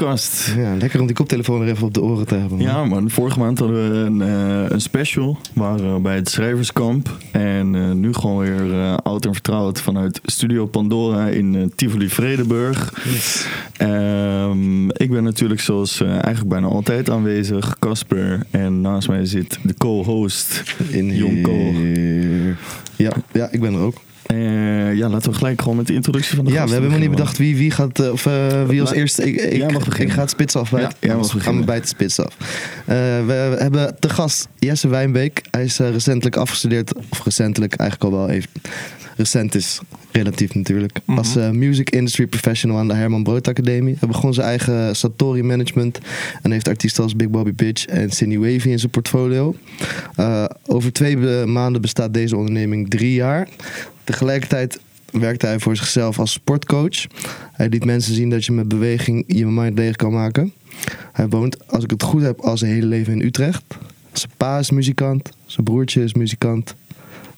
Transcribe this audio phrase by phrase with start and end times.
[0.00, 0.54] Oetkast.
[0.56, 2.58] Ja, lekker om die koptelefoon er even op de oren te hebben.
[2.58, 2.66] man.
[2.66, 5.38] Ja man, vorige maand hadden we een, eh, een special.
[5.54, 7.16] We waren bij het schrijverskamp.
[7.32, 12.08] En eh, nu gewoon weer eh, oud en vertrouwd vanuit Studio Pandora in eh, Tivoli
[12.08, 12.94] Vredenburg.
[13.76, 18.46] Ehm, ik ben natuurlijk zoals eh, eigenlijk bijna altijd aanwezig, Casper.
[18.50, 21.72] En naast mij zit de co-host In Jonko.
[22.96, 23.96] Ja, ja, ik ben er ook.
[24.28, 27.08] Eh, ja, laten we gelijk gewoon met de introductie van de Ja, we hebben helemaal
[27.08, 29.22] niet bedacht wie, wie gaat, eh, of eh, wie als eerste.
[29.26, 30.08] Ik, ik, jij mag beginnen.
[30.08, 30.70] ik ga het spits af.
[30.70, 31.64] bij Ja, jij mag we beginnen.
[31.64, 32.36] bij het spits af.
[32.84, 35.42] We hebben te gast Jesse Wijnbeek.
[35.50, 38.50] Hij is recentelijk afgestudeerd, of recentelijk eigenlijk al wel even.
[39.16, 39.80] Recent is
[40.12, 40.98] relatief natuurlijk.
[41.04, 41.18] Mhm.
[41.18, 43.96] Als eh, music industry professional aan de Herman Brood Academie.
[43.98, 45.98] Hij begon zijn eigen Satori management.
[46.42, 49.56] En heeft artiesten als Big Bobby Bitch en Cindy Wavy in zijn portfolio.
[50.16, 53.48] Eh, over twee be- maanden bestaat deze onderneming drie jaar.
[54.04, 57.06] Tegelijkertijd werkte hij voor zichzelf als sportcoach.
[57.52, 60.52] Hij liet mensen zien dat je met beweging je mind leeg kan maken.
[61.12, 63.62] Hij woont, als ik het goed heb, al zijn hele leven in Utrecht.
[64.12, 66.74] Zijn pa is muzikant, zijn broertje is muzikant.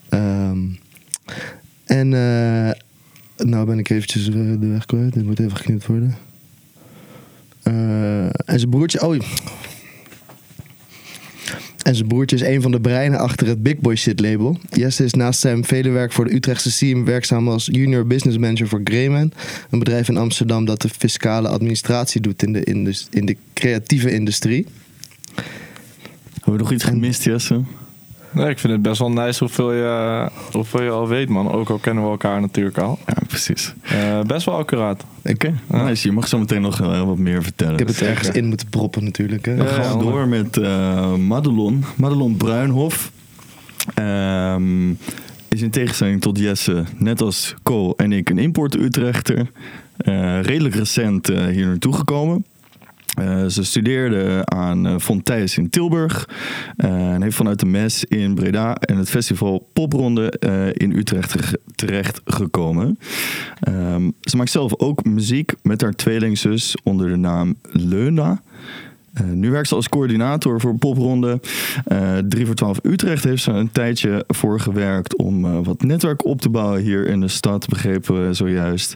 [0.08, 0.58] Ehm,
[1.90, 2.70] en eh,
[3.46, 5.12] nou ben ik eventjes eh, de weg kwijt.
[5.12, 6.16] Dit moet even geknipt worden.
[7.62, 9.06] Eh, en zijn broertje...
[9.06, 9.14] Oh,
[11.82, 14.58] en zijn broertje is een van de breinen achter het Big Boy Shit label.
[14.70, 18.68] Jesse is naast zijn vele werk voor de Utrechtse Siem werkzaam als junior business manager
[18.68, 19.32] voor Greyman.
[19.70, 24.10] Een bedrijf in Amsterdam dat de fiscale administratie doet in de, indus- in de creatieve
[24.10, 24.66] industrie.
[26.34, 27.62] Hebben we nog iets gemist, Jesse?
[28.32, 31.52] Nee, ik vind het best wel nice hoeveel je, hoeveel je al weet, man.
[31.52, 32.98] Ook al kennen we elkaar natuurlijk al.
[33.06, 33.74] Ja, precies.
[33.82, 35.04] Eh, best wel accuraat.
[35.24, 36.08] Oké, nice.
[36.08, 37.72] Je mag zo meteen nog eh, wat meer vertellen.
[37.72, 39.44] Ik heb het ergens in moeten proppen natuurlijk.
[39.44, 39.54] Hè?
[39.54, 41.84] Ja, gaan ja, door met eh Madelon.
[41.96, 43.10] Madelon Bruinhof.
[43.94, 44.90] Ehm,
[45.48, 49.50] is in tegenstelling tot Jesse, net als Co en ik, een import-Utrechter.
[49.96, 52.44] Eh, redelijk recent hier naartoe gekomen.
[53.18, 54.94] Eh, ze studeerde aan uh,
[55.56, 56.28] in Tilburg.
[56.76, 60.32] eh, en heeft vanuit de MES in Breda en het festival Popronde
[60.76, 62.98] in Utrecht terecht gekomen.
[63.60, 68.42] Ehm, ze maakt zelf ook muziek met haar tweelingzus onder de naam Leuna.
[69.14, 71.40] Uh, nu werkt ze als coördinator voor Popronde.
[71.92, 76.24] Uh, 3 voor 12 Utrecht heeft ze een tijdje voor gewerkt om uh, wat netwerk
[76.24, 78.94] op te bouwen hier in de stad, begrepen we zojuist.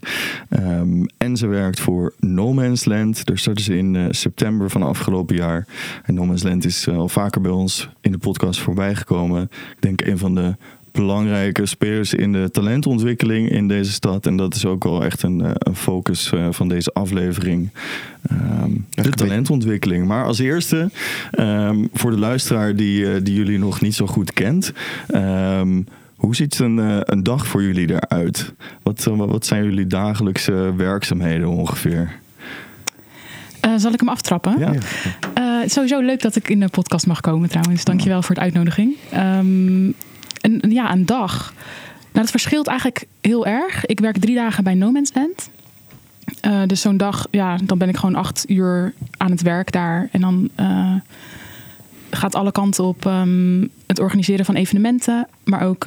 [0.51, 3.25] Um, en ze werkt voor No Man's Land.
[3.25, 5.67] Daar startte ze in september van afgelopen jaar.
[6.03, 9.43] En No Man's Land is al vaker bij ons in de podcast voorbij gekomen.
[9.43, 10.57] Ik denk een van de
[10.95, 14.27] belangrijke spelers in de talentontwikkeling in deze stad.
[14.27, 17.71] En dat is ook wel echt een, een focus uh, van deze aflevering.
[18.63, 20.07] Um, de talentontwikkeling.
[20.07, 20.91] Maar als eerste,
[21.39, 24.73] um, voor de luisteraar die, uh, die jullie nog niet zo goed kent.
[25.15, 26.79] Um, hoe ziet een,
[27.13, 28.53] een dag voor jullie eruit?
[28.83, 32.23] Wat, wat zijn jullie dagelijkse werkzaamheden ongeveer?
[33.67, 34.59] Uh, zal ik hem aftrappen?
[34.59, 34.73] Ja.
[35.39, 37.85] Uh, sowieso leuk dat ik in de podcast mag komen trouwens.
[37.85, 38.97] Dankjewel voor de uitnodiging.
[39.15, 39.95] Um,
[40.45, 41.53] een, ja, een dag.
[42.13, 43.87] Nou, dat verschilt eigenlijk heel erg.
[43.87, 45.51] Ik werk drie dagen bij No Man's Land.
[46.47, 50.09] Uh, dus zo'n dag, ja, dan ben ik gewoon acht uur aan het werk daar.
[50.13, 50.95] En dan uh,
[52.11, 55.29] gaat alle kanten op um, het organiseren van evenementen.
[55.45, 55.87] Maar ook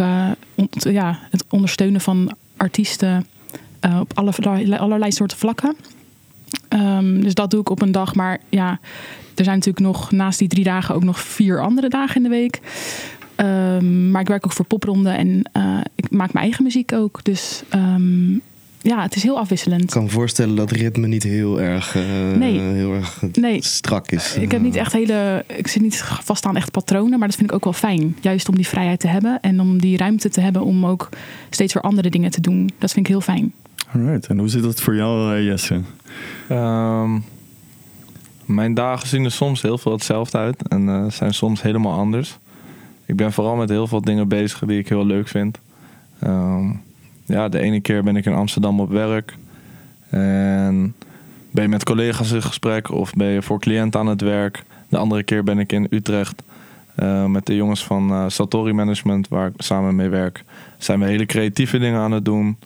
[0.55, 3.27] on, ja, het ondersteunen van artiesten
[3.99, 5.75] op alle, allerlei soorten vlakken.
[6.69, 8.15] Um, dus dat doe ik op een dag.
[8.15, 8.79] Maar ja,
[9.35, 12.29] er zijn natuurlijk nog naast die drie dagen ook nog vier andere dagen in de
[12.29, 12.59] week.
[13.41, 17.23] Um, maar ik werk ook voor popronde en uh, ik maak mijn eigen muziek ook.
[17.23, 18.41] Dus um,
[18.81, 19.83] ja, het is heel afwisselend.
[19.83, 22.03] Ik kan me voorstellen dat ritme niet heel erg, uh,
[22.37, 22.59] nee.
[22.59, 23.63] heel erg nee.
[23.63, 24.35] strak is.
[24.35, 25.45] Ik heb niet echt hele.
[25.47, 28.17] Ik zit niet vast aan echt patronen, maar dat vind ik ook wel fijn.
[28.21, 31.09] Juist om die vrijheid te hebben en om die ruimte te hebben om ook
[31.49, 32.69] steeds weer andere dingen te doen.
[32.77, 33.53] Dat vind ik heel fijn.
[33.93, 35.81] Alright, en hoe zit dat voor jou, uh, Jesse?
[36.51, 37.23] Um,
[38.45, 42.37] mijn dagen zien er soms heel veel hetzelfde uit en uh, zijn soms helemaal anders.
[43.07, 45.59] Ik ben vooral met heel veel dingen bezig die ik heel leuk vind.
[46.23, 46.81] Um,
[47.25, 49.35] ja, de ene keer ben ik in Amsterdam op werk.
[50.09, 50.95] En
[51.51, 54.63] ben je met collega's in gesprek of ben je voor cliënten aan het werk.
[54.89, 56.43] De andere keer ben ik in Utrecht
[56.99, 60.43] uh, met de jongens van uh, Satori Management, waar ik samen mee werk.
[60.77, 62.57] Zijn we hele creatieve dingen aan het doen.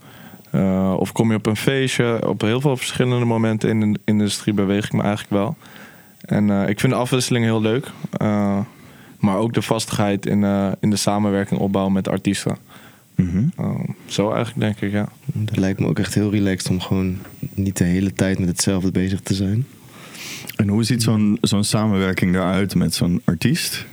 [0.56, 2.28] Uh, of kom je op een feestje.
[2.28, 5.56] Op heel veel verschillende momenten in de industrie beweeg ik me eigenlijk wel.
[6.22, 7.92] En ik vind de afwisseling heel leuk.
[9.22, 10.44] Uh, maar ook de vastigheid in,
[10.80, 12.58] in de samenwerking opbouwen met artiesten.
[13.16, 13.96] Mm -hmm.
[14.06, 15.10] zo eigenlijk denk ik, ja.
[15.26, 17.18] Dat lijkt me ook echt heel relaxed om gewoon
[17.54, 19.66] niet de hele tijd met hetzelfde bezig te zijn.
[20.56, 23.86] En hoe ziet zo'n zo'n samenwerking eruit met zo'n artiest?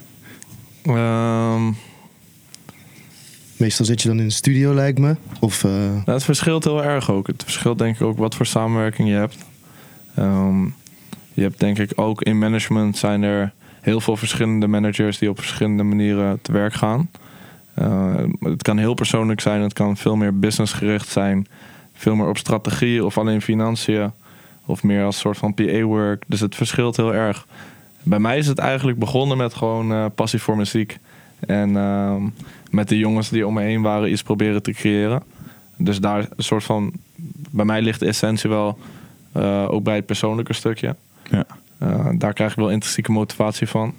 [0.87, 1.77] Um,
[3.59, 5.17] Meestal zit je dan in de studio, lijkt me.
[5.41, 7.27] Of, eh, Nou, het verschilt heel erg ook.
[7.27, 9.37] Het verschilt denk ik ook wat voor samenwerking je hebt.
[10.15, 10.65] Ehm,
[11.35, 15.39] je hebt denk ik ook in management zijn er heel veel verschillende managers die op
[15.39, 17.11] verschillende manieren te werk gaan.
[17.75, 21.47] Eh, het kan heel persoonlijk zijn, het kan veel meer businessgericht zijn,
[21.95, 24.11] veel meer op strategie of alleen financiën
[24.65, 26.25] of meer als soort van PA-work.
[26.27, 27.47] Dus het verschilt heel erg.
[28.03, 30.99] Bij mij is het eigenlijk begonnen met gewoon eh, passie voor muziek.
[31.41, 32.23] En ehm,
[32.71, 35.23] met de jongens die om me heen waren iets proberen te creëren.
[35.77, 36.93] Dus daar een soort van...
[37.51, 38.79] Bij mij ligt de essentie wel
[39.33, 40.97] eh, ook bij het persoonlijke stukje.
[41.31, 41.47] Ja.
[41.79, 43.95] Eh, daar krijg ik wel intrinsieke motivatie van.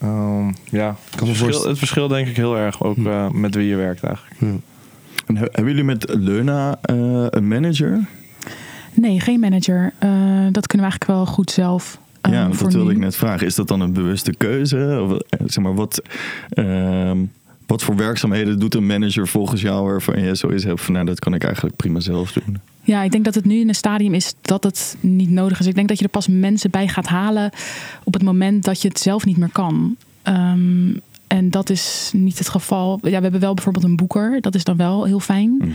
[0.00, 3.76] Ehm, ja, het verschil, het verschil denk ik heel erg ook eh, met wie je
[3.76, 4.40] werkt eigenlijk.
[5.26, 8.04] En he- hebben jullie met Leuna eh, een manager?
[8.94, 9.92] Nee, geen manager.
[9.98, 10.08] Eh,
[10.50, 11.98] dat kunnen we eigenlijk wel goed zelf.
[12.22, 12.94] ja, voor dat wilde nu.
[12.96, 13.46] ik net vragen.
[13.46, 15.06] Is dat dan een bewuste keuze?
[15.08, 16.02] Of, zeg maar, wat,
[16.48, 17.18] ehm,
[17.66, 21.18] wat voor werkzaamheden doet een manager volgens jou waarvan je zoiets hebt van nou, dat
[21.18, 22.58] kan ik eigenlijk prima zelf doen?
[22.84, 25.66] Ja, ik denk dat het nu in een stadium is dat het niet nodig is.
[25.66, 27.50] Ik denk dat je er pas mensen bij gaat halen
[28.04, 29.96] op het moment dat je het zelf niet meer kan.
[30.22, 30.94] Ehm,
[31.26, 32.98] en dat is niet het geval.
[33.02, 34.40] Ja, we hebben wel bijvoorbeeld een boeker.
[34.40, 35.56] Dat is dan wel heel fijn.
[35.56, 35.70] Mhm.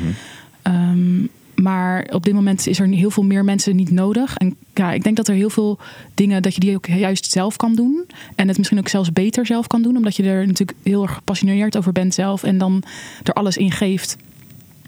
[0.61, 1.25] Ehm,
[1.55, 4.35] maar op dit moment is er heel veel meer mensen niet nodig.
[4.37, 5.77] En ja, ik denk dat er heel veel
[6.13, 8.05] dingen dat je die ook juist zelf kan doen.
[8.35, 9.97] En het misschien ook zelfs beter zelf kan doen.
[9.97, 12.43] Omdat je er natuurlijk heel erg gepassioneerd over bent zelf.
[12.43, 12.83] En dan
[13.23, 14.15] er alles in geeft.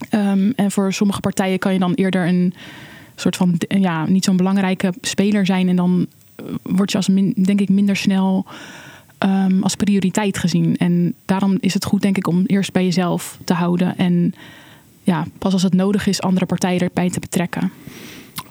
[0.09, 2.53] Ehm, en voor sommige partijen kan je dan eerder een
[3.15, 5.69] soort van ja, niet zo'n belangrijke speler zijn.
[5.69, 8.45] En dan eh, word je als min, denk ik minder snel
[9.17, 10.77] ehm, als prioriteit gezien.
[10.77, 13.97] En daarom is het goed, denk ik, om eerst bij jezelf te houden.
[13.97, 14.33] En
[15.03, 17.71] ja, pas als het nodig is, andere partijen erbij te betrekken.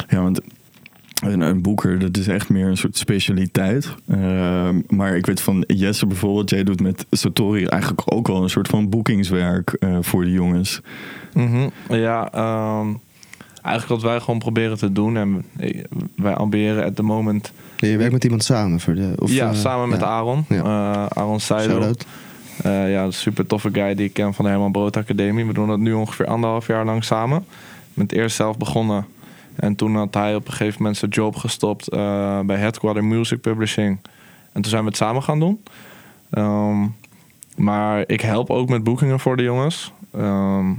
[0.09, 0.41] Ja, want
[1.21, 3.95] een, boeker, dat is echt meer een soort specialiteit.
[4.09, 8.51] Ehm, maar ik weet van Jesse bijvoorbeeld, jij doet met Satori eigenlijk ook wel een
[8.51, 10.81] soort van boekingswerk eh, voor de jongens.
[11.39, 11.69] Mhm.
[11.89, 12.87] Ja, ehm,
[13.63, 15.17] eigenlijk wat wij gewoon proberen te doen.
[15.17, 15.85] En eh,
[16.17, 17.53] wij ambiëren at the moment...
[17.77, 19.13] je werkt met iemand samen voor de.
[19.17, 20.07] Of, ja, eh, samen met ja.
[20.07, 20.45] Aaron.
[20.49, 20.63] Ja.
[20.63, 21.95] Eh, Aaron Seidel.
[22.63, 25.47] Eh, ja, een super toffe guy die ik ken van de Herman Brood Academie.
[25.47, 27.45] We doen dat nu ongeveer anderhalf jaar lang samen.
[27.95, 29.07] Met eerst zelf begonnen.
[29.55, 33.41] En toen had hij op een gegeven moment zijn job gestopt eh, bij Headquarter Music
[33.41, 33.99] Publishing.
[34.53, 35.63] En toen zijn we het samen gaan doen.
[36.31, 36.87] Ehm,
[37.57, 39.93] maar ik help ook met boekingen voor de jongens.
[40.15, 40.71] Ehm,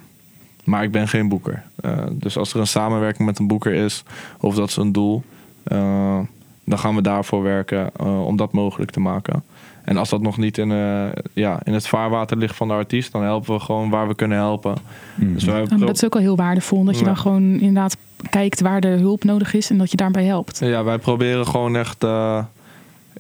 [0.70, 1.64] maar ik ben geen boeker.
[1.82, 4.04] Eh, dus als er een samenwerking met een boeker is,
[4.40, 5.24] of dat is een doel,
[5.64, 6.20] eh,
[6.64, 9.44] dan gaan we daarvoor werken eh, om dat mogelijk te maken.
[9.84, 13.12] En als dat nog niet in, eh, ja, in het vaarwater ligt van de artiest,
[13.12, 14.76] dan helpen we gewoon waar we kunnen helpen.
[15.16, 16.84] Dus wij dat is ook al heel waardevol.
[16.84, 17.06] Dat je Ja.
[17.06, 17.98] dan gewoon inderdaad
[18.30, 20.60] kijkt waar de hulp nodig is en dat je daarbij helpt.
[20.60, 22.44] Ja, wij proberen gewoon echt eh,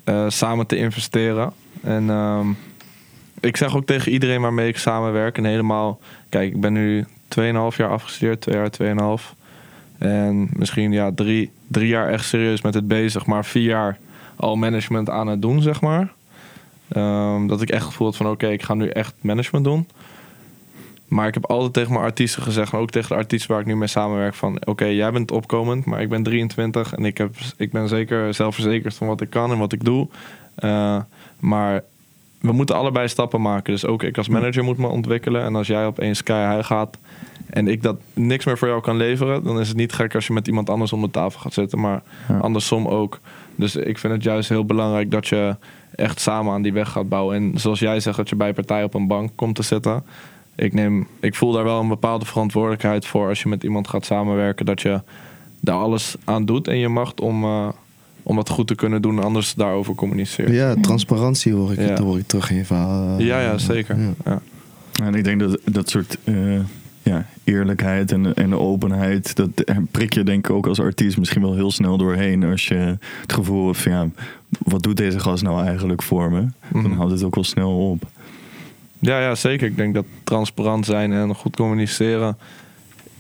[0.03, 1.51] eh, samen te investeren.
[1.82, 2.48] En ehm,
[3.39, 5.38] ik zeg ook tegen iedereen waarmee ik samenwerk.
[5.38, 7.06] En helemaal, kijk, ik ben nu
[7.38, 9.34] 2,5 jaar afgestudeerd, 2 jaar, 2,5.
[9.98, 13.98] En misschien ja, drie, drie jaar echt serieus met het bezig, maar vier jaar
[14.36, 16.12] al management aan het doen, zeg maar.
[16.88, 19.88] Ehm, dat ik echt gevoel had van oké, ik ga nu echt management doen.
[21.08, 23.66] Maar ik heb altijd tegen mijn artiesten gezegd, en ook tegen de artiesten waar ik
[23.66, 27.36] nu mee samenwerk, van oké, jij bent opkomend, maar ik ben 23 en ik, heb,
[27.58, 30.08] ik ben zeker zelfverzekerd van wat ik kan en wat ik doe.
[30.56, 31.02] Eh,
[31.40, 31.84] maar
[32.39, 33.74] we moeten allebei stappen maken.
[33.74, 35.43] Dus ook ik als manager moet me ontwikkelen.
[35.43, 36.98] En als jij opeens sky high gaat
[37.50, 40.27] en ik dat niks meer voor jou kan leveren, dan is het niet gek als
[40.27, 41.79] je met iemand anders om de tafel gaat zitten.
[41.79, 42.38] Maar Ja.
[42.38, 43.19] andersom ook.
[43.55, 45.55] Dus ik vind het juist heel belangrijk dat je
[45.96, 47.36] echt samen aan die weg gaat bouwen.
[47.36, 50.03] En zoals jij zegt, dat je bij partij op een bank komt te zitten.
[50.55, 54.05] Ik, neem, ik voel daar wel een bepaalde verantwoordelijkheid voor als je met iemand gaat
[54.05, 54.65] samenwerken.
[54.65, 55.01] Dat je
[55.62, 57.67] daar alles aan doet en je macht om, eh,
[58.24, 59.18] om dat goed te kunnen doen.
[59.18, 60.54] en Anders daarover communiceren.
[60.54, 61.88] Ja, transparantie hoor ik, Ja.
[61.88, 63.20] dat hoor ik terug in je verhaal.
[63.22, 64.00] Ja, ja, zeker.
[64.00, 64.14] Ja.
[64.26, 64.42] Ja.
[65.04, 66.60] En ik denk dat dat soort eh,
[67.04, 69.50] ja, eerlijkheid en, en openheid, dat
[69.92, 72.44] prik je denk ik ook als artiest misschien wel heel snel doorheen.
[72.44, 74.08] Als je het gevoel hebt van ja,
[74.50, 76.46] wat doet deze gast nou eigenlijk voor me?
[76.72, 76.92] Dan Mhm.
[76.96, 78.04] houdt het ook wel snel op.
[79.00, 79.68] Ja, ja, zeker.
[79.68, 82.38] Ik denk dat transparant zijn en goed communiceren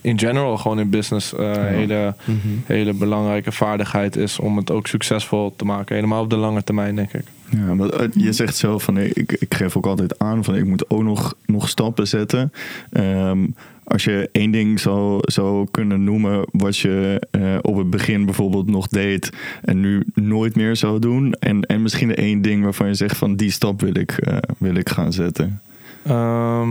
[0.01, 2.37] in general gewoon in business eh, een hele, Mhm.
[2.65, 5.95] hele belangrijke vaardigheid is om het ook succesvol te maken.
[5.95, 7.23] Helemaal op de lange termijn, denk ik.
[7.49, 10.55] Ja, maar eh, je zegt zelf van nee, ik, ik geef ook altijd aan van
[10.55, 12.51] ik moet ook nog, nog stappen zetten.
[12.91, 13.45] Ehm,
[13.83, 18.69] als je één ding zou, zou kunnen noemen wat je eh, op het begin bijvoorbeeld
[18.69, 19.29] nog deed
[19.61, 21.33] en nu nooit meer zou doen.
[21.33, 24.19] En, en misschien één ding waarvan je zegt van die stap wil ik,
[24.57, 25.61] wil ik gaan zetten.
[26.05, 26.69] Ehm,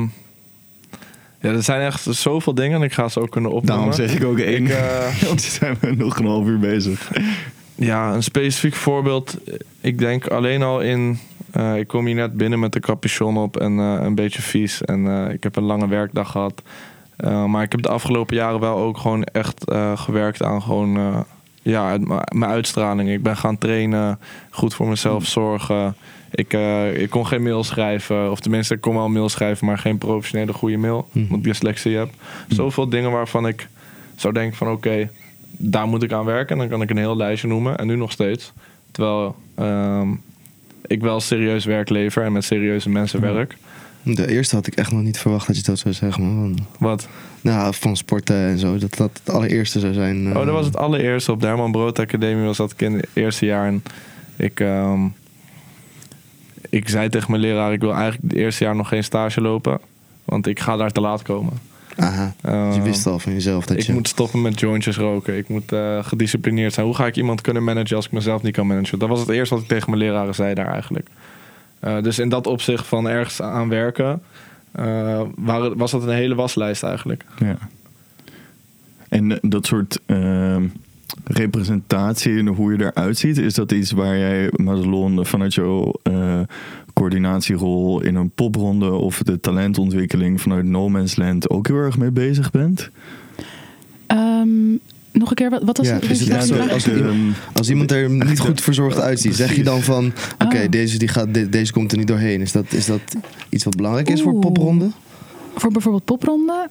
[1.40, 3.76] ja, er zijn echt zoveel dingen en ik ga ze ook kunnen opnoemen.
[3.76, 4.66] Daarom zeg ik ook één.
[4.66, 4.78] Ik,
[5.26, 7.11] Want dan zijn we nog een half uur bezig.
[7.75, 9.37] Ja, een specifiek voorbeeld.
[9.80, 11.18] Ik denk alleen al in,
[11.50, 14.83] Eh, ik kom hier net binnen met de capuchon op en eh, een beetje vies.
[14.83, 16.62] En ik heb een lange werkdag gehad.
[17.16, 19.64] Eh, maar ik heb de afgelopen jaren wel ook gewoon echt
[19.95, 21.25] gewerkt aan gewoon,
[21.62, 21.99] ja,
[22.33, 23.11] mijn uitstraling.
[23.11, 24.18] Ik ben gaan trainen,
[24.50, 25.97] goed voor mezelf zorgen.
[26.30, 29.66] Ik, eh, ik kon geen mail schrijven, of tenminste, ik kon wel een mail schrijven,
[29.66, 32.08] maar geen professionele goede mail, omdat ik dyslexie heb.
[32.49, 33.68] Zoveel dingen waarvan ik
[34.16, 35.11] zou denken van oké,
[35.50, 36.52] daar moet ik aan werken.
[36.52, 38.52] En dan kan ik een heel lijstje noemen, en nu nog steeds.
[38.90, 40.08] Terwijl ehm,
[40.87, 43.56] ik wel serieus werk lever en met serieuze mensen werk.
[44.02, 46.58] De eerste had ik echt nog niet verwacht dat je dat zou zeggen, man.
[46.78, 47.08] Wat?
[47.40, 48.78] Nou, van sporten en zo.
[48.78, 50.26] Dat dat het allereerste zou zijn.
[50.26, 50.37] eh.
[50.37, 51.32] Oh, dat was het allereerste.
[51.32, 53.66] Op de Herman Brood Academie was dat ik in het eerste jaar.
[53.66, 53.82] En
[54.37, 55.00] ik, ehm,
[56.68, 59.78] ik zei tegen mijn leraar, ik wil eigenlijk het eerste jaar nog geen stage lopen.
[60.25, 61.52] Want ik ga daar te laat komen.
[61.96, 62.34] Aha.
[62.42, 63.92] Dus je Ehm, wist al van jezelf dat ik je...
[63.92, 65.37] moet stoppen met jointjes roken.
[65.37, 66.87] Ik moet eh, gedisciplineerd zijn.
[66.87, 68.98] Hoe ga ik iemand kunnen managen als ik mezelf niet kan managen?
[68.98, 71.08] Dat was het eerste wat ik tegen mijn leraren zei daar eigenlijk.
[71.80, 74.22] Eh, dus in dat opzicht van ergens aan werken...
[74.72, 77.25] eh, waren- was dat een hele waslijst eigenlijk.
[77.38, 77.56] Ja.
[79.08, 80.64] En dat soort ehm,
[81.24, 86.40] representatie en hoe je eruit ziet, is dat iets waar jij, Madelon, vanuit jouw eh,
[86.94, 92.10] coördinatierol in een popronde of de talentontwikkeling vanuit No Man's Land ook heel erg mee
[92.10, 92.90] bezig bent?
[94.06, 94.70] Ehm,
[95.12, 96.10] nog een keer, wat, wat was Ja, het?
[96.10, 97.16] is zo als Ehm,
[97.52, 100.12] Als iemand er niet goed verzorgd uitziet, zeg je dan van...
[100.44, 100.70] Oké, Oh.
[100.70, 102.40] deze, die gaat, de- deze komt er niet doorheen.
[102.40, 103.00] Is dat, is dat
[103.48, 104.40] iets wat belangrijk is voor Oeh.
[104.40, 104.90] popronde?
[105.54, 106.68] Voor bijvoorbeeld popronde?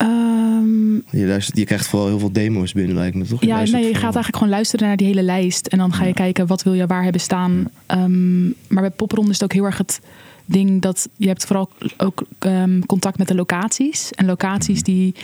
[0.00, 3.44] Ehm, Je, luistert, je krijgt vooral heel veel demo's binnen, lijkt me toch?
[3.44, 5.66] ja, nee, je gaat eigenlijk gewoon luisteren naar die hele lijst.
[5.66, 7.70] En dan ga je kijken, wat wil je waar hebben staan.
[7.86, 10.00] Ehm, maar bij popronde is het ook heel erg het
[10.44, 11.08] ding dat...
[11.16, 14.10] Je hebt vooral ook ehm, contact met de locaties.
[14.10, 15.14] En locaties die...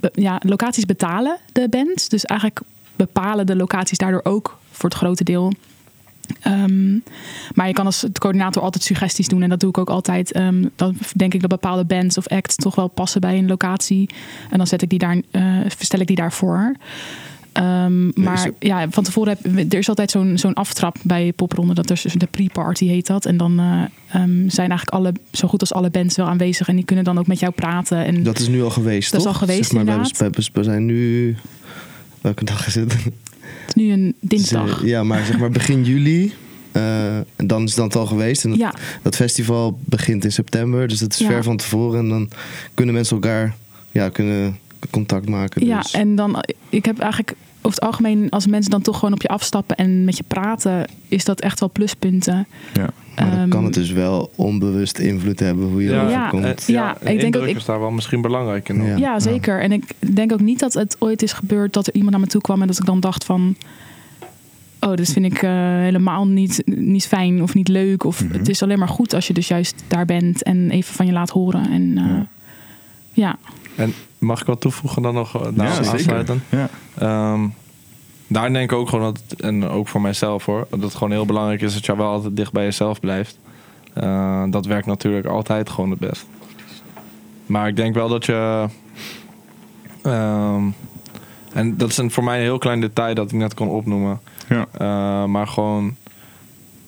[0.00, 2.08] be- ja, locaties betalen de bands.
[2.08, 2.60] Dus eigenlijk
[2.96, 5.52] bepalen de locaties daardoor ook voor het grote deel...
[6.40, 6.92] Ehm,
[7.54, 9.42] maar je kan als coördinator altijd suggesties doen.
[9.42, 10.32] En dat doe ik ook altijd.
[10.32, 14.08] Ehm, dan denk ik dat bepaalde bands of acts toch wel passen bij een locatie.
[14.50, 15.20] En dan zet ik die daar,
[15.68, 16.76] verstel ik die daarvoor.
[17.52, 21.74] Ehm, maar ja, van tevoren heb er is altijd zo'n zo'n aftrap bij popronde.
[21.74, 23.26] Dat is de pre-party heet dat.
[23.26, 26.68] En dan eh, zijn eigenlijk alle, zo goed als alle bands wel aanwezig.
[26.68, 28.04] En die kunnen dan ook met jou praten.
[28.04, 29.34] En Dat is nu al geweest, Dat is toch?
[29.34, 30.50] al geweest, Zeg maar, wij inderdaad.
[30.52, 31.36] we zijn nu...
[32.20, 32.96] Welke dag is het?
[33.72, 34.84] Het is nu een dinsdag.
[34.84, 36.32] Ja, maar zeg maar begin juli.
[36.72, 38.44] eh, en dan is dat al geweest.
[38.44, 40.88] En dat, Ja, dat festival begint in september.
[40.88, 41.26] Dus dat is Ja.
[41.26, 41.98] ver van tevoren.
[42.00, 42.30] En dan
[42.74, 43.56] kunnen mensen elkaar
[43.92, 44.58] ja, kunnen
[44.90, 45.66] contact maken.
[45.66, 45.90] Ja, dus.
[45.92, 49.28] en dan, ik heb eigenlijk over het algemeen, als mensen dan toch gewoon op je
[49.28, 52.46] afstappen en met je praten, is dat echt wel pluspunten.
[52.74, 52.88] ja.
[53.16, 56.28] Maar dan Ehm, kan het dus wel onbewust invloed hebben hoe je Ja, erover Ja,
[56.28, 56.44] komt.
[56.44, 58.82] eh, Ja, een ik denk ook- ik- is daar wel misschien belangrijk in.
[58.84, 58.96] Ja.
[58.96, 59.60] Ja, zeker.
[59.60, 62.26] En ik denk ook niet dat het ooit is gebeurd dat er iemand naar me
[62.26, 63.56] toe kwam en dat ik dan dacht van.
[64.80, 68.04] Oh, dit vind ik eh, helemaal niet, niet fijn of niet leuk.
[68.04, 68.32] Of Mhm.
[68.38, 71.12] het is alleen maar goed als je dus juist daar bent en even van je
[71.12, 71.70] laat horen.
[71.70, 72.20] En eh,
[73.12, 73.36] Ja.
[73.76, 75.42] En mag ik wat toevoegen dan nog?
[75.42, 76.42] eh, Ja, aansluiten?
[76.48, 76.68] Ja.
[76.98, 77.46] Ehm,
[78.26, 81.26] daar denk ik ook gewoon dat, en ook voor mijzelf hoor, dat het gewoon heel
[81.26, 83.38] belangrijk is dat je wel altijd dicht bij jezelf blijft.
[83.92, 86.26] Eh, dat werkt natuurlijk altijd gewoon het best.
[87.46, 88.66] Maar ik denk wel dat je.
[90.02, 90.62] ehm,
[91.52, 94.20] en dat is een, voor mij een heel klein detail dat ik net kon opnoemen.
[94.48, 94.66] Ja.
[94.72, 95.96] Eh, maar gewoon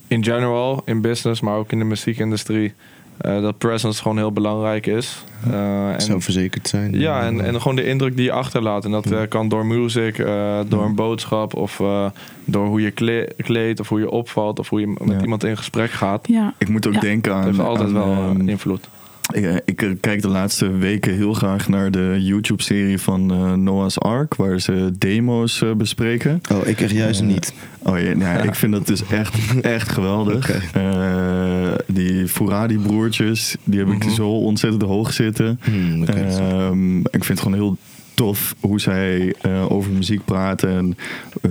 [0.07, 2.75] in general, in business, maar ook in de muziekindustrie,
[3.23, 5.25] eh, dat presence gewoon heel belangrijk is.
[5.51, 6.93] Eh, en Zelfverzekerd zijn.
[6.99, 8.85] ja, en, en gewoon de indruk die je achterlaat.
[8.85, 12.07] En dat eh, kan door music, eh, door een boodschap of eh,
[12.45, 15.21] door hoe je kle- kleedt of hoe je opvalt of hoe je met Ja.
[15.21, 16.29] iemand in gesprek gaat.
[16.29, 16.55] ja.
[16.59, 17.01] Ik moet ook Ja.
[17.01, 17.47] denken Dat aan.
[17.47, 18.89] heeft altijd aan, wel eh, ehm, invloed.
[19.33, 23.53] Ik, eh, ik eh, kijk de laatste weken heel graag naar de YouTube-serie van eh,
[23.53, 26.41] Noah's Ark, waar ze demo's bespreken.
[26.53, 27.53] Oh, ik echt juist niet.
[27.79, 30.51] Oh ja, nou, ik vind dat dus echt, echt geweldig.
[31.87, 34.15] Die Furadi-broertjes, die heb ik Mhm.
[34.15, 35.61] zo ontzettend hoog zitten.
[35.63, 36.05] Hmm.
[36.05, 37.77] Ehm, ik vind het gewoon heel
[38.15, 40.97] tof hoe zij eh, over muziek praten en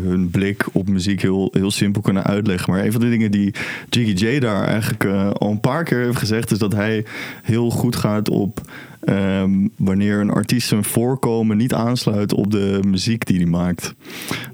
[0.01, 2.73] hun blik op muziek heel, heel simpel kunnen uitleggen.
[2.73, 3.53] Maar een van de dingen die
[3.89, 7.05] Jiggy J daar eigenlijk eh, al een paar keer heeft gezegd, is dat hij
[7.43, 8.61] heel goed gaat op
[9.01, 13.93] ehm, wanneer een artiest zijn voorkomen niet aansluit op de muziek die hij maakt.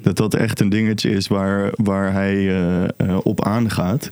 [0.02, 2.56] Dat dat echt een dingetje is waar, waar hij
[2.98, 4.12] eh, op aangaat.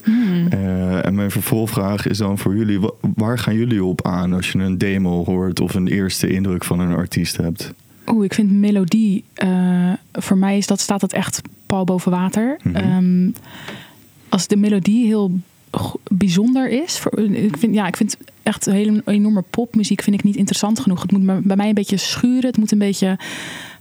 [0.50, 4.52] Eh, en mijn vervolgvraag is dan voor jullie: wa- waar gaan jullie op aan als
[4.52, 7.74] je een demo hoort of een eerste indruk van een artiest hebt?
[8.06, 12.58] Oeh, ik vind melodie, eh, voor mij is dat, staat dat echt pal boven water.
[12.62, 12.76] Mhm.
[12.76, 13.30] Ehm,
[14.28, 15.30] als de melodie heel
[16.10, 20.36] bijzonder is, voor, ik, vind, ja, ik vind echt hele enorme popmuziek vind ik niet
[20.36, 21.02] interessant genoeg.
[21.02, 23.18] Het moet bij mij een beetje schuren, het moet een beetje,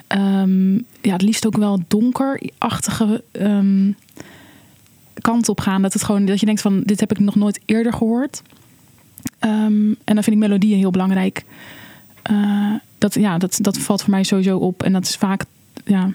[0.08, 3.92] ehm, ja, het liefst ook wel donkerachtige ehm,
[5.14, 5.82] kant op gaan.
[5.82, 8.42] Dat, het gewoon, dat je denkt van, dit heb ik nog nooit eerder gehoord.
[9.40, 11.46] En dan vind ik melodieën heel belangrijk.
[12.22, 14.84] Eh, dat, ja, dat, dat valt voor mij sowieso op.
[14.84, 15.44] En dat is vaak,
[15.86, 16.12] ja,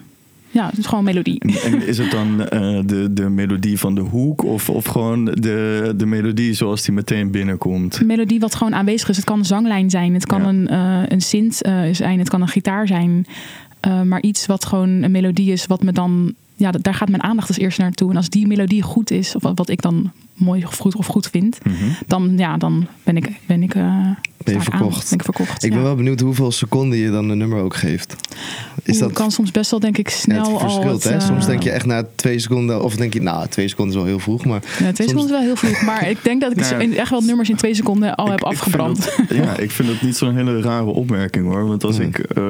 [0.51, 1.39] ja het is gewoon melodie.
[1.63, 5.93] En is het dan eh, de, de melodie van de hoek of, of gewoon de,
[5.97, 7.99] de melodie zoals die meteen binnenkomt?
[7.99, 9.15] Een melodie wat gewoon aanwezig is.
[9.15, 10.47] Het kan een zanglijn zijn, het kan Ja.
[10.47, 13.25] een, eh een synth eh, zijn, het kan een gitaar zijn.
[14.05, 17.47] Maar iets wat gewoon een melodie is, wat me dan, ja, daar gaat mijn aandacht
[17.47, 18.09] als eerste naartoe.
[18.09, 21.27] En als die melodie goed is, of wat, ik dan mooi of goed, of goed
[21.27, 21.75] vind, Mhm.
[22.07, 23.75] dan, ja, dan ben ik, ben ik,
[24.43, 25.09] Ben je verkocht?
[25.09, 25.63] Ben ik verkocht.
[25.63, 25.85] Ik ben ja.
[25.85, 28.15] wel benieuwd hoeveel seconden je dan een nummer ook geeft.
[28.83, 30.59] Is Oeh, dat het kan soms best wel, denk ik, Ja, snel het al.
[30.59, 31.09] verschilt, hè?
[31.15, 33.99] eh, Soms denk je echt na twee seconden, of denk je, nou, twee seconden is
[34.01, 35.81] wel heel vroeg, maar Ja, twee soms- seconden is wel heel vroeg.
[35.81, 38.31] Maar ik denk dat ik Nou, in- echt wel nummers in twee seconden al Ik-
[38.31, 38.97] heb ik afgebrand.
[39.27, 41.67] dat- ja, ik vind het niet zo'n hele rare opmerking hoor.
[41.67, 42.05] Want als Hmm.
[42.05, 42.43] ik eh,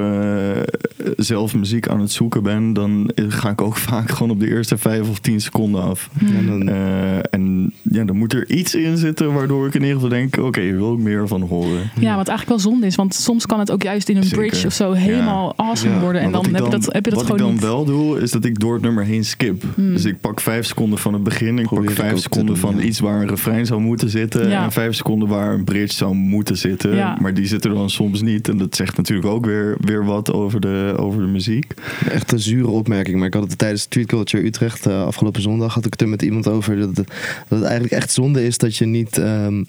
[1.18, 4.78] zelf muziek aan het zoeken ben, dan ga ik ook vaak gewoon op de eerste
[4.78, 6.10] vijf of tien seconden af.
[6.20, 9.96] en dan, Eh, en ja, dan moet er iets in zitten waardoor ik in ieder
[9.96, 11.81] geval denk: oké, hier wil ik meer van horen.
[12.00, 12.96] Ja, wat eigenlijk wel zonde is.
[12.96, 14.38] Want soms kan het ook juist in een Zeker.
[14.38, 16.22] bridge of zo helemaal awesome Ja, worden.
[16.22, 17.62] En dan wat heb ik je dat, heb je dat wat gewoon ik niet.
[17.62, 19.64] dan wel doe, is dat ik door het nummer heen skip.
[19.76, 19.94] Hmm.
[19.94, 21.60] Dus ik pak vijf seconden van het begin.
[21.60, 22.82] Ik Probeer pak ik vijf seconden doen, van ja.
[22.82, 24.50] iets waar een refrein zou moeten zitten.
[24.50, 24.64] Ja.
[24.64, 26.96] En vijf seconden waar een bridge zou moeten zitten.
[26.96, 27.18] Ja.
[27.22, 28.50] Maar die zitten er dan soms niet.
[28.50, 31.74] En dat zegt natuurlijk ook weer, weer wat over de, over de muziek.
[32.10, 35.74] echt een zure opmerking, maar ik had het tijdens Street Culture Utrecht eh, afgelopen zondag,
[35.74, 37.08] had ik het er met iemand over, dat het,
[37.48, 39.18] dat het eigenlijk echt zonde is dat je niet...
[39.18, 39.64] ehm,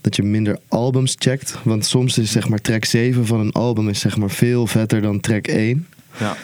[0.00, 1.58] dat je minder albums checkt.
[1.62, 5.02] Want soms is zeg maar track 7 van een album is zeg maar veel vetter
[5.02, 5.86] dan track 1.
[6.18, 6.36] Ja.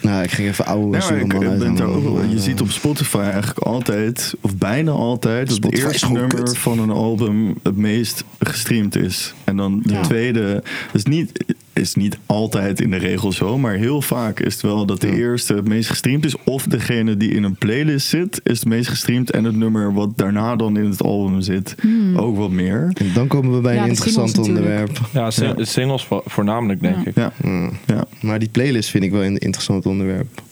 [0.00, 3.16] Nou, ik ging even oude Ja, ik, man ben maar, je eh, ziet op Spotify
[3.18, 6.58] eigenlijk altijd, of bijna altijd, dat het eerste nummer kut.
[6.58, 9.34] van een album het meest gestreamd is.
[9.44, 10.00] En dan de Ja.
[10.02, 14.62] tweede, is niet, is niet altijd in de regel zo, maar heel vaak is het
[14.62, 15.12] wel dat de Ja.
[15.12, 16.34] eerste het meest gestreamd is.
[16.44, 19.30] Of degene die in een playlist zit, is het meest gestreamd.
[19.30, 22.16] En het nummer wat daarna dan in het album zit, Hmm.
[22.16, 22.90] ook wat meer.
[22.94, 25.00] En dan komen we bij Ja, een interessant onderwerp.
[25.12, 25.64] Ja, sing- Ja.
[25.64, 27.02] singles vo- voornamelijk, denk Ja.
[27.04, 27.14] ik.
[27.14, 27.70] Ja, Ja.
[27.86, 28.04] ja.
[28.20, 30.42] Maar die playlist vind ik wel een interessant onderwerp.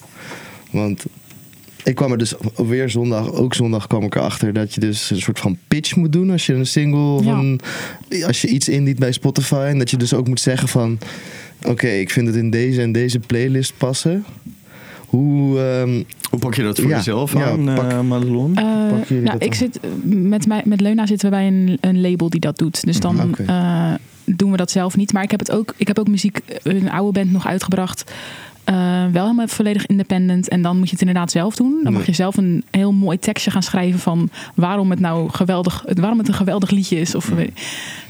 [0.71, 1.05] Want
[1.85, 5.21] ik kwam er dus weer zondag, ook zondag kwam ik erachter dat je dus een
[5.21, 7.23] soort van pitch moet doen als je een single Ja.
[7.23, 7.61] van,
[8.27, 9.55] als je iets indient bij Spotify.
[9.69, 10.99] En dat je dus ook moet zeggen van,
[11.63, 14.25] oké, ik vind het in deze en deze playlist passen.
[15.07, 18.53] Hoe, ehm, Hoe pak je dat voor Ja, jezelf ja, aan, pak- eh, Madelon?
[18.53, 22.41] Nou, dat ik zit met, mij, met Leuna zitten we bij een, een label die
[22.41, 22.85] dat doet.
[22.85, 23.93] Dus dan eh,
[24.25, 25.13] doen we dat zelf niet.
[25.13, 28.13] Maar ik heb het ook, ik heb ook muziek, een oude band nog uitgebracht.
[28.71, 28.77] Eh,
[29.13, 30.49] wel helemaal volledig independent.
[30.49, 31.81] En dan moet je het inderdaad zelf doen.
[31.83, 35.85] Dan mag je zelf een heel mooi tekstje gaan schrijven van waarom het nou geweldig,
[35.95, 37.15] waarom het een geweldig liedje is.
[37.15, 37.31] Of,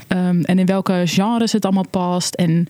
[0.07, 2.33] ehm, en in welke genres het allemaal past.
[2.33, 2.67] En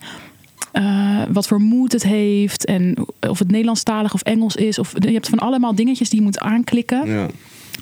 [0.72, 2.64] eh, wat voor moed het heeft.
[2.64, 2.94] En
[3.28, 4.78] of het Nederlandstalig of Engels is.
[4.78, 7.26] Of, je hebt van allemaal dingetjes die je moet aanklikken ja.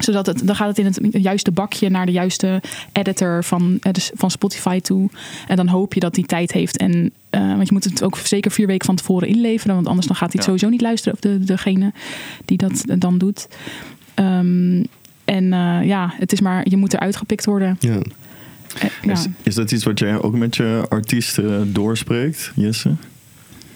[0.05, 3.93] Zodat het, dan gaat het in het juiste bakje naar de juiste editor van, eh,
[3.93, 5.09] dus van Spotify toe.
[5.49, 6.77] En dan hoop je dat die tijd heeft.
[6.77, 9.75] En, eh, want je moet het ook zeker vier weken van tevoren inleveren.
[9.75, 10.47] Want anders dan gaat hij het Ja.
[10.47, 11.15] sowieso niet luisteren.
[11.15, 11.93] Of de, degene
[12.45, 13.49] die dat dan doet.
[14.15, 14.85] Ehm,
[15.25, 17.77] en eh, ja, het is maar, je moet eruit gepikt worden.
[17.81, 17.99] ja.
[19.03, 19.13] Ja.
[19.13, 22.95] Is, is dat iets wat jij ook met je artiesten doorspreekt, Jesse?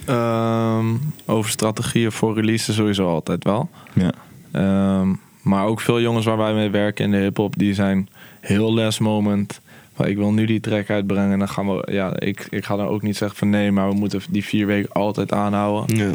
[0.04, 0.86] Ehm,
[1.24, 3.70] over strategieën voor releases sowieso altijd wel.
[3.92, 4.12] Ja.
[4.52, 5.08] Ehm,
[5.44, 8.08] maar ook veel jongens waar wij mee werken in de hip-hop, die zijn
[8.40, 9.60] heel last moment.
[9.94, 11.32] Van, ik wil nu die track uitbrengen.
[11.32, 11.88] En dan gaan we.
[11.92, 14.66] Ja, ik, ik ga dan ook niet zeggen van nee, maar we moeten die vier
[14.66, 15.96] weken altijd aanhouden.
[15.96, 16.10] ja.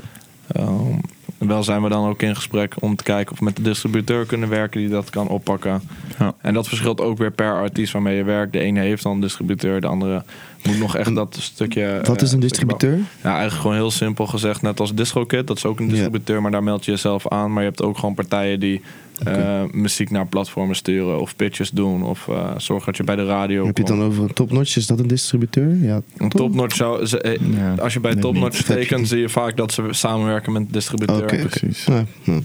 [0.52, 1.00] Ehm,
[1.38, 4.26] wel zijn we dan ook in gesprek om te kijken of we met de distributeur
[4.26, 5.82] kunnen werken die dat kan oppakken.
[6.20, 6.34] Ja.
[6.42, 8.54] En dat verschilt ook weer per artiest waarmee je werkt.
[8.54, 10.24] De ene heeft dan een distributeur, de andere
[10.64, 12.00] moet nog echt dat stukje.
[12.04, 12.98] Wat eh, is een distributeur?
[13.24, 14.62] ja, eigenlijk gewoon heel simpel gezegd.
[14.62, 15.92] Net als DistroKid, dat is ook een Ja.
[15.92, 17.54] distributeur, maar daar meld je jezelf aan.
[17.54, 18.82] Maar je hebt ook gewoon partijen die
[19.24, 22.04] eh, muziek naar platformen sturen of pitches doen.
[22.04, 24.76] Of eh zorgen dat je bij de radio Heb je het dan over een topnotch?
[24.76, 25.76] Is dat een distributeur?
[25.82, 27.06] Ja, Een topnotch zou...
[27.06, 30.52] ze- eh, Ja, als je bij denk topnotch tekent, zie je vaak dat ze samenwerken
[30.52, 31.24] met distributeur.
[31.24, 31.38] Oké.
[31.48, 31.86] Precies.
[31.86, 32.34] Ja, ja.
[32.34, 32.44] Dat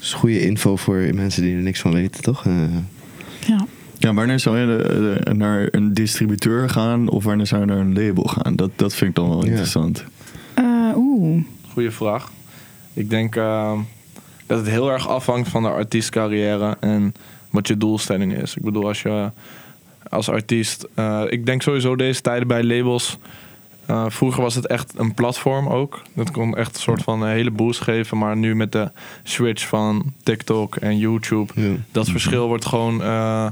[0.00, 2.46] is goede info voor mensen die er niks van weten, toch?
[2.46, 2.52] Eh,
[3.46, 3.66] ja.
[4.04, 7.78] Ja, wanneer zou je de- de- naar een distributeur gaan of wanneer zou je naar
[7.78, 8.56] een label gaan?
[8.56, 9.48] Dat, dat vind ik dan wel Ja.
[9.48, 10.04] interessant.
[10.54, 10.64] Eh,
[10.96, 11.44] Oeh.
[11.72, 12.30] Goeie vraag.
[12.94, 13.78] Ik denk ehm,
[14.46, 17.14] dat het heel erg afhangt van de artiestcarrière en
[17.50, 18.56] wat je doelstelling is.
[18.56, 19.30] Ik bedoel, als je
[20.08, 20.86] als artiest...
[20.94, 23.18] eh, ik denk sowieso deze tijden bij labels...
[23.86, 26.02] eh, vroeger was het echt een platform ook.
[26.14, 28.18] Dat kon echt een soort van een hele boost geven.
[28.18, 28.90] Maar nu met de
[29.22, 31.52] switch van TikTok en YouTube...
[31.54, 31.70] ja.
[31.92, 33.02] dat verschil wordt gewoon...
[33.02, 33.46] eh,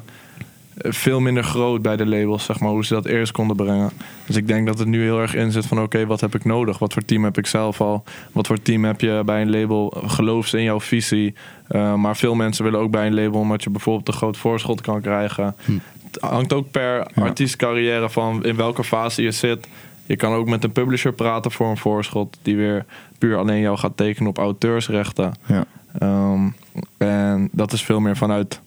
[0.82, 3.90] veel minder groot bij de labels, zeg maar, hoe ze dat eerst konden brengen.
[4.26, 6.44] Dus ik denk dat het nu heel erg in zit van oké, wat heb ik
[6.44, 6.78] nodig?
[6.78, 8.04] Wat voor team heb ik zelf al?
[8.32, 9.94] Wat voor team heb je bij een label?
[10.06, 11.34] Geloof ze in jouw visie?
[11.70, 14.80] Uh, maar veel mensen willen ook bij een label omdat je bijvoorbeeld een groot voorschot
[14.80, 15.54] kan krijgen.
[15.64, 15.72] Hm.
[16.04, 19.68] Het hangt ook per artiestcarrière van in welke fase je zit.
[20.06, 22.84] Je kan ook met een publisher praten voor een voorschot die weer
[23.18, 25.32] puur alleen jou gaat tekenen op auteursrechten.
[25.46, 25.64] Ja.
[26.02, 26.54] Um,
[26.98, 28.60] en dat is veel meer vanuit,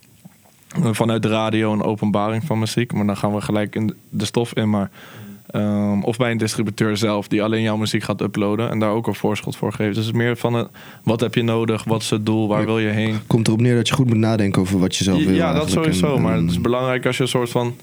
[0.82, 2.94] vanuit de radio en openbaring van muziek.
[2.94, 4.70] Maar dan gaan we gelijk in de stof in.
[4.70, 4.90] Maar,
[5.52, 9.08] um, of bij een distributeur zelf die alleen jouw muziek gaat uploaden en daar ook
[9.08, 9.96] een voorschot voor geeft.
[9.96, 10.68] Dus het is meer van het,
[11.04, 13.20] wat heb je nodig, wat is het doel, waar wil je heen.
[13.28, 15.36] Komt erop neer dat je goed moet nadenken over wat je zelf wil.
[15.36, 16.16] Ja, dat sowieso.
[16.16, 17.76] En, maar het is belangrijk als je een soort van.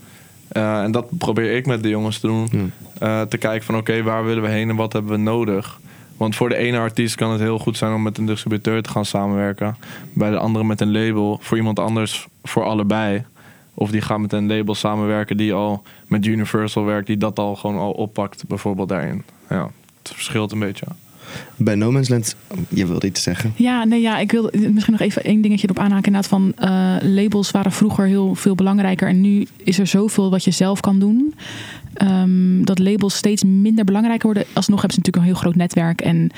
[0.53, 2.49] Uh, en dat probeer ik met de jongens te doen.
[2.51, 3.21] Ja.
[3.21, 5.81] Uh, te kijken van oké, okay, waar willen we heen en wat hebben we nodig.
[6.23, 8.91] Want voor de ene artiest kan het heel goed zijn om met een distributeur te
[8.91, 9.77] gaan samenwerken.
[10.13, 11.39] Bij de andere met een label.
[11.43, 13.25] Voor iemand anders voor allebei.
[13.75, 17.57] Of die gaat met een label samenwerken die al met Universal werkt, die dat al
[17.57, 19.23] gewoon al oppakt, bijvoorbeeld daarin.
[19.49, 19.71] Ja,
[20.03, 20.87] het verschilt een beetje.
[21.57, 22.37] Bij No Man's Land,
[22.69, 23.53] je wilde iets zeggen.
[23.57, 26.07] Ja, nee, ja, ik wil misschien nog even één dingetje erop aanhaken.
[26.07, 29.09] Inderdaad, van uh, labels waren vroeger heel veel belangrijker.
[29.09, 31.35] En nu is er zoveel wat je zelf kan doen.
[32.03, 34.45] Um, dat labels steeds minder belangrijk worden.
[34.53, 36.01] Alsnog hebben ze natuurlijk een heel groot netwerk.
[36.01, 36.31] En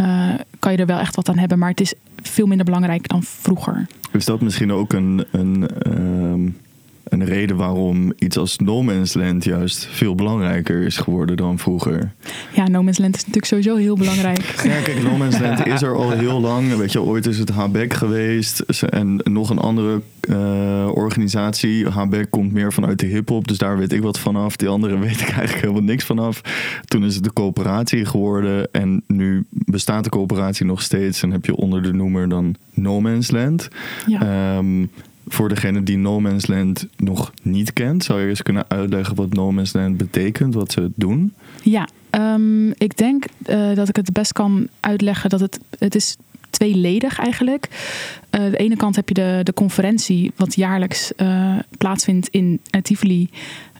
[0.00, 1.58] uh, kan je er wel echt wat aan hebben.
[1.58, 3.86] Maar het is veel minder belangrijk dan vroeger.
[4.12, 5.24] Is dat misschien ook een...
[5.30, 6.56] een um
[7.14, 12.12] een reden waarom iets als No Man's Land juist veel belangrijker is geworden dan vroeger.
[12.54, 14.40] Ja, No Man's Land is natuurlijk sowieso heel belangrijk.
[14.70, 16.76] ja, kijk, No Man's Land is er al heel lang.
[16.76, 21.88] Weet je, ooit is het HBEC geweest en nog een andere uh, organisatie.
[21.88, 24.56] HBEC komt meer vanuit de hip-hop, dus daar weet ik wat vanaf.
[24.56, 26.40] Die andere weet ik eigenlijk helemaal niks vanaf.
[26.84, 31.44] Toen is het de coöperatie geworden en nu bestaat de coöperatie nog steeds en heb
[31.44, 33.68] je onder de noemer dan No Man's Land.
[34.06, 34.56] Ja.
[34.56, 34.90] Um,
[35.26, 39.32] voor degene die No Man's Land nog niet kent, zou je eens kunnen uitleggen wat
[39.32, 41.32] No Man's Land betekent, wat ze doen?
[41.62, 46.16] Ja, um, ik denk uh, dat ik het best kan uitleggen dat het, het is
[46.50, 47.68] tweeledig eigenlijk.
[48.30, 53.28] Uh, de ene kant heb je de, de conferentie, wat jaarlijks uh, plaatsvindt in Tivoli.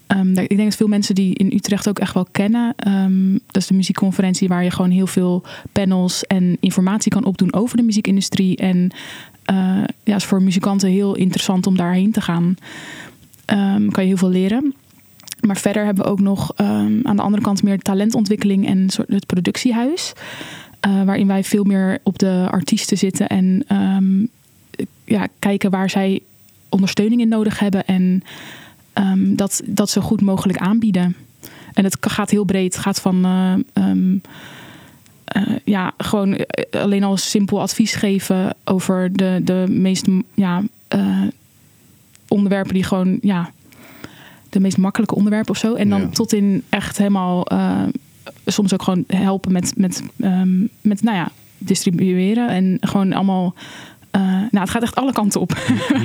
[0.09, 2.75] Um, ik denk dat veel mensen die in Utrecht ook echt wel kennen.
[2.89, 7.53] Um, dat is de muziekconferentie waar je gewoon heel veel panels en informatie kan opdoen
[7.53, 8.57] over de muziekindustrie.
[8.57, 8.91] En
[9.53, 12.57] uh, ja, is voor muzikanten heel interessant om daarheen te gaan.
[13.53, 14.75] Um, kan je heel veel leren.
[15.41, 19.27] Maar verder hebben we ook nog um, aan de andere kant meer talentontwikkeling en het
[19.27, 20.13] productiehuis.
[20.87, 24.29] Uh, waarin wij veel meer op de artiesten zitten en um,
[25.05, 26.21] ja, kijken waar zij
[26.69, 27.87] ondersteuning in nodig hebben.
[27.87, 28.23] En
[29.37, 31.17] dat, dat zo goed mogelijk aanbieden.
[31.73, 32.75] En het gaat heel breed.
[32.75, 33.55] Het gaat van uh,
[35.37, 36.39] uh, ja, gewoon
[36.71, 40.63] alleen al simpel advies geven over de, de meest ja,
[40.95, 41.23] uh,
[42.29, 43.51] onderwerpen die gewoon, ja,
[44.51, 45.75] de meest makkelijke onderwerpen of zo.
[45.75, 46.09] En dan Ja.
[46.09, 47.83] tot in echt helemaal, uh,
[48.47, 53.55] soms ook gewoon helpen met, met, um, met nou ja, distribueren en gewoon allemaal.
[54.17, 55.53] Uh, nou, het gaat echt alle kanten op.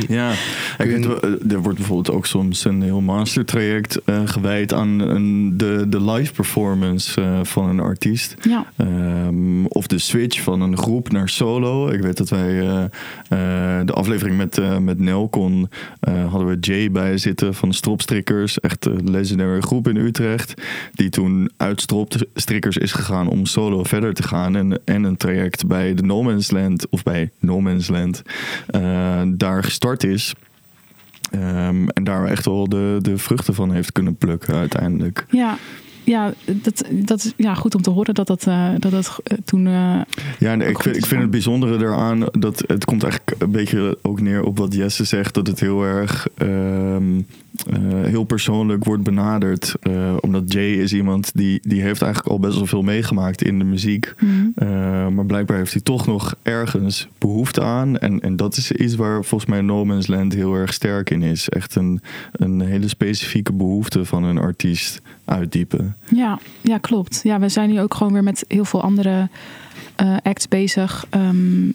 [0.07, 0.31] Ja,
[0.77, 5.57] ik weet, eh, er wordt bijvoorbeeld ook soms een heel mastertraject uh, gewijd aan een,
[5.57, 8.35] de, de live performance uh, van een artiest.
[8.41, 8.65] Ja.
[8.77, 11.89] Um, of de switch van een groep naar solo.
[11.89, 12.83] Ik weet dat wij uh,
[13.85, 15.69] de aflevering met, met Nelcon
[16.29, 18.59] hadden we Jay bij zitten van de Stropstrikkers.
[18.59, 20.53] Echt een legendaire groep in Utrecht.
[20.93, 24.55] Die toen uit Stropstrikkers is gegaan om solo verder te gaan.
[24.55, 27.98] En, en een traject bij de No Man's Land of bij No Man's Land
[28.75, 30.33] uh, daar gestart is.
[31.35, 35.25] Um, en daar echt wel de, de vruchten van heeft kunnen plukken uiteindelijk.
[35.29, 35.57] Ja,
[36.09, 39.37] ja, dat, dat is ja, goed om te horen dat dat, uh, dat, dat uh,
[39.45, 39.65] toen.
[39.65, 40.01] Uh,
[40.39, 43.97] ja, nee, ik, vind, ik vind het bijzondere eraan dat het komt eigenlijk een beetje
[44.01, 47.27] ook neer op wat Jesse zegt, dat het heel erg um,
[48.01, 49.75] heel persoonlijk wordt benaderd.
[50.19, 53.65] omdat Jay is iemand die, die heeft eigenlijk al best wel veel meegemaakt in de
[53.65, 54.13] muziek.
[54.19, 54.53] Mm.
[55.13, 57.97] maar blijkbaar heeft hij toch nog ergens behoefte aan.
[57.97, 61.21] En, en dat is iets waar volgens mij No Man's Land heel erg sterk in
[61.21, 61.49] is.
[61.49, 65.95] Echt een, een hele specifieke behoefte van een artiest uitdiepen.
[66.15, 67.19] Ja, ja, klopt.
[67.23, 69.29] Ja, we zijn nu ook gewoon weer met heel veel andere
[70.01, 71.05] uh, acts bezig.
[71.15, 71.73] Um,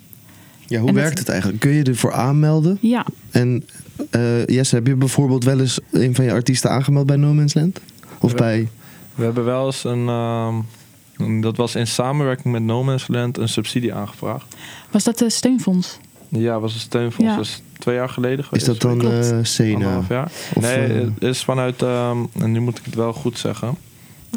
[0.66, 1.60] ja, hoe werkt het, het, eigenlijk?
[1.60, 2.78] Kun je ervoor aanmelden?
[2.80, 3.06] Ja.
[3.30, 3.64] En
[4.10, 7.54] uh, Jesse, heb je bijvoorbeeld wel eens een van je artiesten aangemeld bij No Man's
[7.54, 7.80] Land?
[8.18, 8.68] Of we, bij...
[9.14, 10.08] We hebben wel eens een...
[10.08, 14.56] Um, dat was in samenwerking met No Man's Land een subsidie aangevraagd.
[14.90, 15.98] Was dat de steunfonds?
[16.38, 17.32] Ja, was een steunfonds.
[17.32, 17.38] Ja.
[17.38, 18.68] Dus twee jaar geleden geweest.
[18.68, 20.00] Is dat dan uh, Sena?
[20.08, 20.30] Jaar.
[20.54, 21.82] Of, nee, het is vanuit...
[21.82, 23.76] Um, en nu moet ik het wel goed zeggen.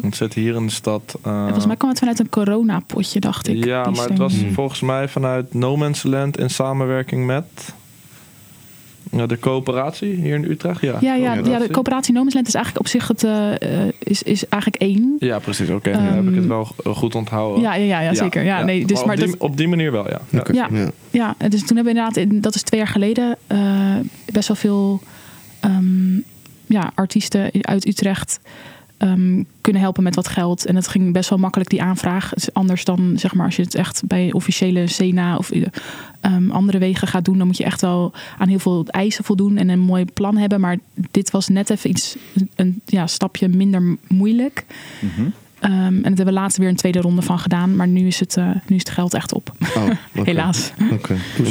[0.02, 1.18] Het zit hier in de stad.
[1.26, 3.64] Uh, en volgens mij kwam het vanuit een coronapotje, dacht ik.
[3.64, 4.08] Ja, maar steun.
[4.08, 4.52] het was Hmm.
[4.52, 7.44] volgens mij vanuit No Man's Land in samenwerking met...
[9.10, 10.96] Ja, de coöperatie hier in Utrecht, ja.
[11.00, 12.14] Ja, ja, ja, de Coöperatie.
[12.14, 15.16] Nomisland is eigenlijk op zich het, eh, eh, is, is eigenlijk één.
[15.18, 15.68] Ja, precies.
[15.70, 17.62] Oké, nu heb ik het Ehm, wel goed onthouden.
[17.62, 18.44] Ja, ja, ja, ja, zeker.
[18.44, 20.20] Ja, Nee, dus, maar maar op, die, dat, op die manier wel, ja.
[20.30, 20.44] ja.
[20.52, 20.68] Ja.
[20.72, 20.90] ja.
[21.10, 23.58] Ja, en dus toen hebben we inderdaad, in- dat is twee jaar geleden, eh,
[24.32, 25.00] best wel veel
[25.60, 26.16] ehm,
[26.66, 28.40] ja, artiesten uit Utrecht
[28.98, 30.66] ehm, kunnen helpen met wat geld.
[30.66, 32.30] En het ging best wel makkelijk, die aanvraag.
[32.30, 35.66] Het is anders dan zeg maar als je het echt bij officiële CNA of eh,
[36.20, 37.38] ehm, andere wegen gaat doen.
[37.38, 40.60] Dan moet je echt wel aan heel veel eisen voldoen en een mooi plan hebben.
[40.60, 40.78] Maar
[41.10, 42.16] dit was net even iets,
[42.54, 44.64] een, ja, stapje minder moeilijk.
[45.00, 45.28] Mhm.
[45.60, 47.76] Ehm, en daar hebben we laatst weer een tweede ronde van gedaan.
[47.76, 49.52] Maar nu is het, eh, nu is het geld echt op.
[49.76, 49.90] Oh.
[50.26, 50.72] Helaas.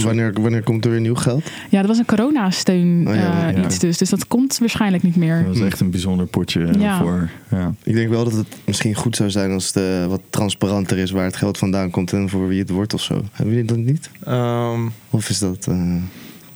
[0.04, 1.52] Wanneer, wanneer komt er weer nieuw geld?
[1.70, 3.64] Ja, dat was een coronasteun Oh ja, eh, ja.
[3.66, 3.98] iets dus.
[3.98, 5.44] Dus dat komt waarschijnlijk niet meer.
[5.46, 7.00] Dat was echt een bijzonder potje eh, Ja.
[7.00, 7.30] voor.
[7.52, 7.74] Ja.
[7.84, 11.26] Ik denk wel dat het misschien goed zou zijn als het wat transparanter is waar
[11.26, 13.22] het geld vandaan komt en voor wie het wordt of zo.
[13.32, 14.10] Hebben jullie dat niet?
[14.24, 15.68] Ehm, Of is dat.
[15.68, 15.96] eh,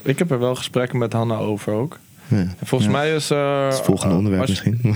[0.04, 2.00] ik heb er wel gesprekken met Hanna over ook.
[2.30, 2.98] En volgens Ja.
[2.98, 3.30] mij is...
[3.30, 4.80] het volgende onderwerp misschien.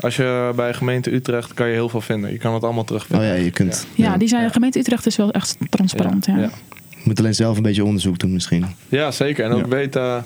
[0.00, 2.32] Als je bij gemeente Utrecht kan je heel veel vinden.
[2.32, 3.26] Je kan het allemaal Oh terugvinden.
[3.26, 3.86] ja, je kunt.
[3.94, 4.16] Ja, ja.
[4.16, 6.26] die zijn, de gemeente Utrecht is wel echt transparant.
[6.26, 6.36] Ja.
[6.36, 6.50] Ja,
[6.90, 8.66] Je moet alleen zelf een beetje onderzoek doen misschien.
[8.88, 9.44] Ja, zeker.
[9.44, 9.68] En ook Ja.
[9.68, 10.24] weten...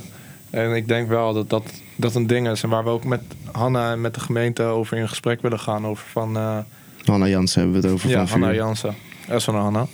[0.50, 1.62] En ik denk wel dat dat,
[1.96, 2.62] dat een ding is.
[2.62, 3.20] En waar we ook met
[3.52, 5.86] Hanna en met de gemeente over in gesprek willen gaan.
[5.86, 6.36] Over van...
[6.36, 6.58] eh,
[7.04, 8.54] Hanna Jansen hebben we het over ja, van Hanna.
[8.56, 8.94] Jansen.
[9.28, 9.86] Dat van Hanna.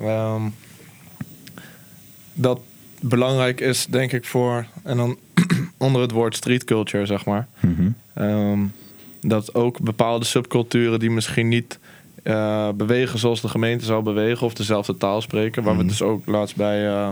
[0.00, 0.42] Ehm,
[2.34, 2.60] dat
[3.00, 4.66] belangrijk is, denk ik, voor...
[4.82, 5.16] En dan
[5.78, 7.46] onder het woord street culture, zeg maar.
[8.14, 8.60] Ehm,
[9.20, 11.78] dat ook bepaalde subculturen die misschien niet
[12.22, 15.88] eh, bewegen zoals de gemeente zou bewegen of dezelfde taal spreken, waar we Mhm.
[15.88, 17.08] het dus ook laatst bij eh,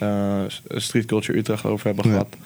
[0.00, 2.10] eh, Street Culture Utrecht over hebben Ja.
[2.10, 2.36] gehad.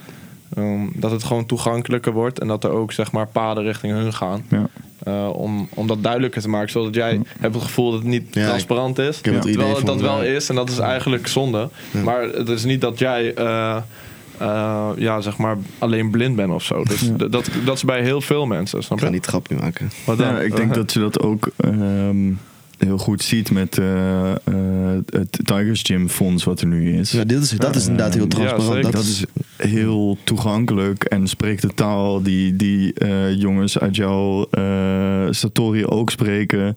[0.56, 4.12] Ehm, dat het gewoon toegankelijker wordt en dat er ook zeg maar paden richting hun
[4.12, 4.44] gaan.
[4.48, 4.68] Ja.
[5.28, 7.20] Om, om dat duidelijker te maken, zodat jij Ja.
[7.40, 9.20] hebt het gevoel dat het niet Ja, transparant is.
[9.20, 11.68] terwijl het dat wel is en dat is eigenlijk zonde.
[12.04, 13.34] Maar het is niet dat jij
[14.40, 16.84] eh, ja, zeg maar alleen blind bent of zo.
[16.84, 17.12] Dus Ja.
[17.28, 18.82] dat, dat is bij heel veel mensen.
[18.82, 19.16] Snap Ik ga je?
[19.16, 19.90] niet grap nu maken.
[20.06, 20.26] Wat dan?
[20.34, 22.32] Ja, ik denk dat je dat ook ehm,
[22.80, 24.36] heel goed ziet met eh, eh,
[25.06, 27.10] het Tigers Gym Fonds wat er nu is.
[27.10, 28.74] Ja, dit is, dat is inderdaad heel Ja, transparant.
[28.74, 28.90] zeker.
[28.92, 29.24] dat is,
[29.56, 34.48] heel toegankelijk en spreekt de taal die, die eh, jongens uit jouw
[35.30, 36.74] Satori ook spreken.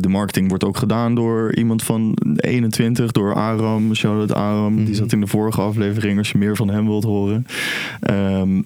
[0.00, 4.74] De marketing wordt ook gedaan door iemand van 21, door Aram, Charlotte Aram.
[4.74, 4.84] Mhm.
[4.84, 7.46] Die zat in de vorige aflevering als je meer van hem wilt horen.
[8.00, 8.60] Ehm,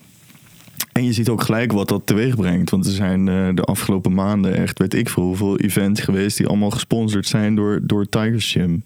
[0.93, 2.71] en je ziet ook gelijk wat dat teweeg brengt.
[2.71, 6.47] Want er zijn eh, de afgelopen maanden echt, weet ik veel, hoeveel events geweest die
[6.47, 8.83] allemaal gesponsord zijn door, door Tigers Gym.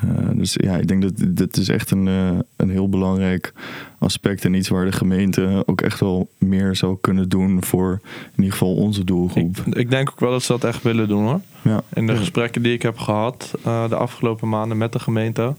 [0.00, 3.52] Eh, dus ja, ik denk dat dit is echt een, eh, een heel belangrijk
[3.98, 4.44] aspect.
[4.44, 8.52] En iets waar de gemeente ook echt wel meer zou kunnen doen voor in ieder
[8.52, 9.56] geval onze doelgroep.
[9.66, 11.40] Ik, ik denk ook wel dat ze dat echt willen doen hoor.
[11.62, 11.82] ja.
[11.94, 12.18] In de Ja.
[12.18, 15.54] gesprekken die ik heb gehad eh, de afgelopen maanden met de gemeente.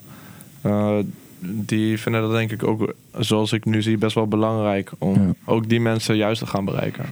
[1.39, 4.91] Die vinden dat denk ik ook, zoals ik nu zie, best wel belangrijk.
[4.97, 5.33] Om Ja.
[5.45, 7.05] ook die mensen juist te gaan bereiken.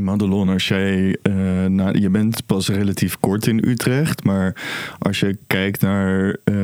[0.00, 1.34] Madelon, als jij, eh,
[1.66, 4.62] naar, je bent pas relatief kort in Utrecht, maar
[4.98, 6.54] als je kijkt naar eh,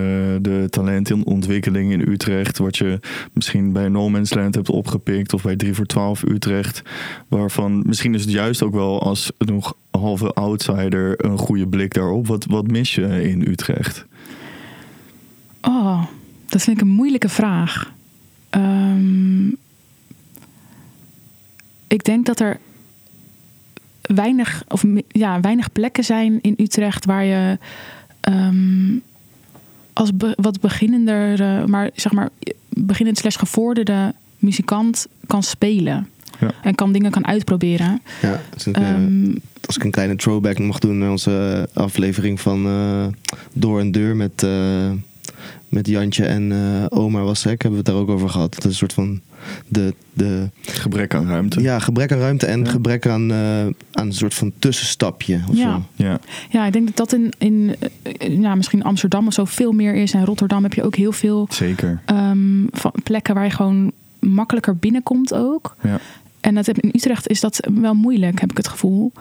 [0.40, 3.00] de talentenontwikkeling in Utrecht, wat je
[3.32, 6.82] misschien bij No Man's Land hebt opgepikt of bij 3 voor 12 Utrecht,
[7.28, 12.26] waarvan misschien is het juist ook wel als nog halve outsider een goede blik daarop.
[12.26, 14.06] Wat, wat mis je in Utrecht?
[15.62, 16.02] Oh,
[16.50, 17.92] dat vind ik een moeilijke vraag.
[18.50, 19.48] Ehm,
[21.88, 22.58] ik denk dat er
[24.00, 27.58] weinig, of, ja, weinig plekken zijn in Utrecht waar je
[28.20, 28.92] ehm,
[29.92, 32.28] als be- wat beginnender, eh, maar zeg maar
[32.68, 36.08] beginnend slash gevorderde muzikant kan spelen.
[36.40, 36.50] Ja.
[36.62, 38.02] En kan dingen kan uitproberen.
[38.22, 39.34] ja, dus ik, eh, Ehm,
[39.66, 43.06] als ik een kleine throwback mag doen naar onze aflevering van eh,
[43.52, 44.90] Door en Deur met, eh,
[45.70, 48.54] met Jantje en eh Omar Wassek, hebben we het daar ook over gehad.
[48.54, 49.20] Dat is een soort van
[49.68, 51.60] de, de Gebrek aan ruimte.
[51.62, 52.70] ja, gebrek aan ruimte en Ja.
[52.70, 53.60] gebrek aan, eh,
[53.92, 55.40] aan een soort van tussenstapje.
[55.50, 55.72] Of Ja.
[55.74, 56.04] zo.
[56.04, 56.20] Ja.
[56.50, 59.94] ja, ik denk dat dat in, in eh, ja, misschien Amsterdam of zo veel meer
[59.94, 60.12] is.
[60.12, 62.00] En Rotterdam heb je ook heel veel zeker.
[62.04, 65.76] ehm, van plekken waar je gewoon makkelijker binnenkomt ook.
[65.82, 65.98] Ja.
[66.40, 69.12] En dat heb, in Utrecht is dat wel moeilijk, heb ik het gevoel.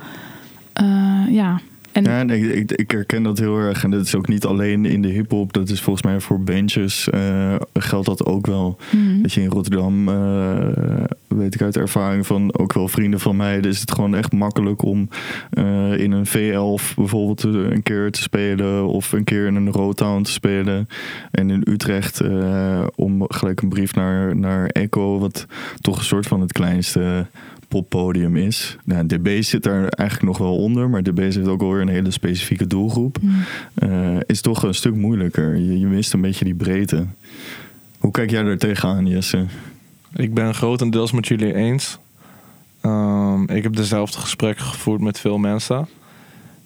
[0.74, 1.60] Eh, ja.
[1.92, 3.84] En, Ja, en ik, ik, ik herken dat heel erg.
[3.84, 5.54] En dat is ook niet alleen in de hip-hop.
[5.54, 8.78] Dat is volgens mij voor bandjes eh, geldt dat ook wel.
[8.92, 9.22] Mhm.
[9.22, 13.58] Dat je in Rotterdam, eh, weet ik uit ervaring van ook wel vrienden van mij,
[13.60, 15.10] is het gewoon echt makkelijk om
[15.50, 20.22] eh, in een V11 bijvoorbeeld een keer te spelen of een keer in een Rotown
[20.22, 20.88] te spelen.
[21.32, 22.22] En in Utrecht
[22.96, 25.46] om gelijk een brief naar, naar Echo, wat
[25.82, 27.28] toch een soort van het kleinste
[27.70, 28.78] poppodium is.
[28.84, 32.12] Nou, DB zit daar eigenlijk nog wel onder, maar DB heeft ook alweer een hele
[32.12, 33.18] specifieke doelgroep.
[33.22, 33.34] Mhm.
[33.76, 35.56] Eh, is toch een stuk moeilijker.
[35.56, 37.06] Je, je mist een beetje die breedte.
[38.00, 39.46] Hoe kijk jij er tegenaan, Jesse?
[40.16, 41.98] Ik ben grotendeels met jullie eens.
[42.82, 45.88] Ehm, ik heb dezelfde gesprekken gevoerd met veel mensen.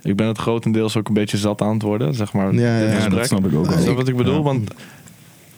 [0.02, 2.54] Ik ben het grotendeels ook een beetje zat aan het worden, zeg maar.
[2.54, 3.80] Ja, ja, dat snap ik ook wel.
[3.80, 4.36] Je wat ik bedoel?
[4.36, 4.42] Ja.
[4.42, 4.72] Want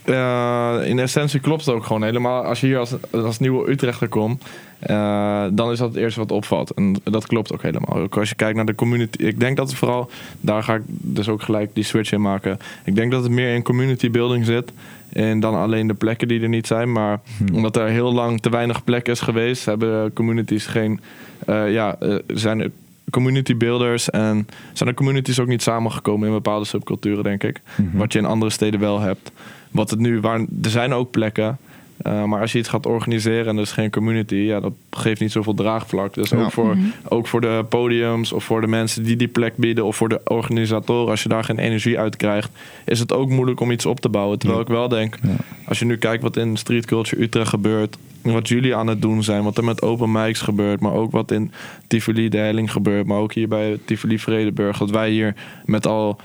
[0.05, 2.43] eh, in essentie klopt het ook gewoon helemaal.
[2.43, 4.43] Als je hier als, als nieuwe Utrechter komt,
[4.79, 6.71] eh, dan is dat het eerste wat opvalt.
[6.71, 7.97] En dat klopt ook helemaal.
[7.97, 9.23] Ook als je kijkt naar de community.
[9.23, 10.09] Ik denk dat het vooral,
[10.41, 12.57] daar ga ik dus ook gelijk die switch in maken.
[12.83, 14.71] Ik denk dat het meer in community building zit.
[15.09, 16.91] En dan alleen de plekken die er niet zijn.
[16.91, 17.55] Maar Hmm.
[17.55, 20.99] omdat er heel lang te weinig plek is geweest, hebben communities geen.
[21.45, 22.71] eh, ja, zijn er
[23.11, 27.61] community builders en zijn er communities ook niet samengekomen in bepaalde subculturen, denk ik.
[27.75, 27.97] Mhm.
[27.97, 29.31] Wat je in andere steden wel hebt.
[29.75, 31.57] Wat het nu, waar, er zijn ook plekken.
[31.97, 35.21] eh, maar als je iets gaat organiseren en er is geen community, ja, dat geeft
[35.21, 36.13] niet zoveel draagvlak.
[36.13, 36.37] Dus Ja.
[36.43, 36.85] ook, voor, Mhm.
[37.09, 40.21] ook voor de podiums of voor de mensen die die plek bieden of voor de
[40.23, 42.49] organisatoren, als je daar geen energie uit krijgt,
[42.85, 44.39] is het ook moeilijk om iets op te bouwen.
[44.39, 44.65] Terwijl Ja.
[44.67, 45.29] ik wel denk, Ja.
[45.67, 49.23] als je nu kijkt wat in Street Culture Utrecht gebeurt, wat jullie aan het doen
[49.23, 51.51] zijn, wat er met open mics gebeurt, maar ook wat in
[51.87, 55.35] Tivoli de Helling gebeurt, maar ook hier bij Tivoli Vredeburg, dat wij hier
[55.65, 56.19] met al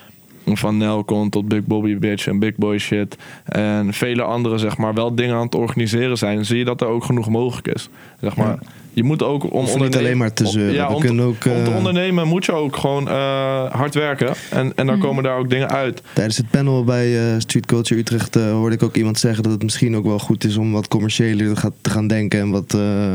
[0.46, 4.94] van Nelcon tot Big Bobby Bitch en Big Boy Shit en vele andere zeg maar
[4.94, 7.88] wel dingen aan het organiseren zijn, zie je dat er ook genoeg mogelijk is.
[8.20, 8.59] Zeg maar,
[8.92, 10.74] je moet ook om niet alleen maar te zeuren.
[10.74, 13.94] Ja, om, kunnen te, ook, om te eh, ondernemen moet je ook gewoon eh, hard
[13.94, 15.07] werken en, en dan Mhm.
[15.07, 16.03] komen daar ook dingen uit.
[16.12, 19.62] Tijdens het panel bij eh, Street Culture Utrecht hoorde ik ook iemand zeggen dat het
[19.62, 23.14] misschien ook wel goed is om wat commerciëler te gaan, denken en wat eh,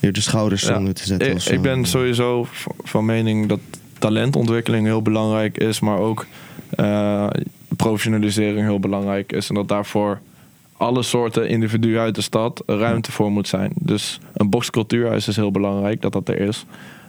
[0.00, 0.76] meer de schouders Ja.
[0.78, 1.28] onder te zetten.
[1.28, 1.52] Ik, of zo.
[1.52, 2.46] ik ben sowieso
[2.84, 3.60] van mening dat
[3.98, 6.26] talentontwikkeling heel belangrijk is, maar ook
[6.70, 7.26] eh,
[7.76, 9.48] professionalisering heel belangrijk is.
[9.48, 10.20] En dat daarvoor
[10.76, 13.72] alle soorten individuen uit de stad ruimte voor moet zijn.
[13.74, 16.64] Dus een boxcultuurhuis is heel belangrijk dat dat er is.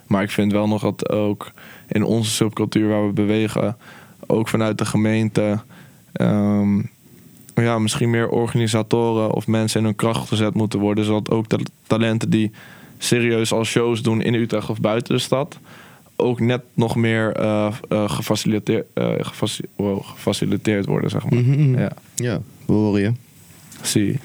[0.08, 1.52] Maar ik vind wel nog dat ook
[1.88, 3.78] in onze subcultuur waar we bewegen,
[4.26, 5.60] ook vanuit de gemeente,
[6.12, 6.78] ehm,
[7.56, 11.06] ja, misschien meer organisatoren of mensen in hun kracht gezet moeten worden.
[11.06, 12.52] Zodat ook de talenten die
[12.98, 15.60] serieus al shows doen in Utrecht of buiten de stad,
[16.20, 21.40] ook net nog meer eh, eh, gefaciliteerd, eh, gefaci- wow, gefaciliteerd worden, zeg maar.
[21.40, 21.80] Mhm, mhm.
[21.80, 23.12] Ja, Ja, we horen je.
[23.82, 24.20] zie.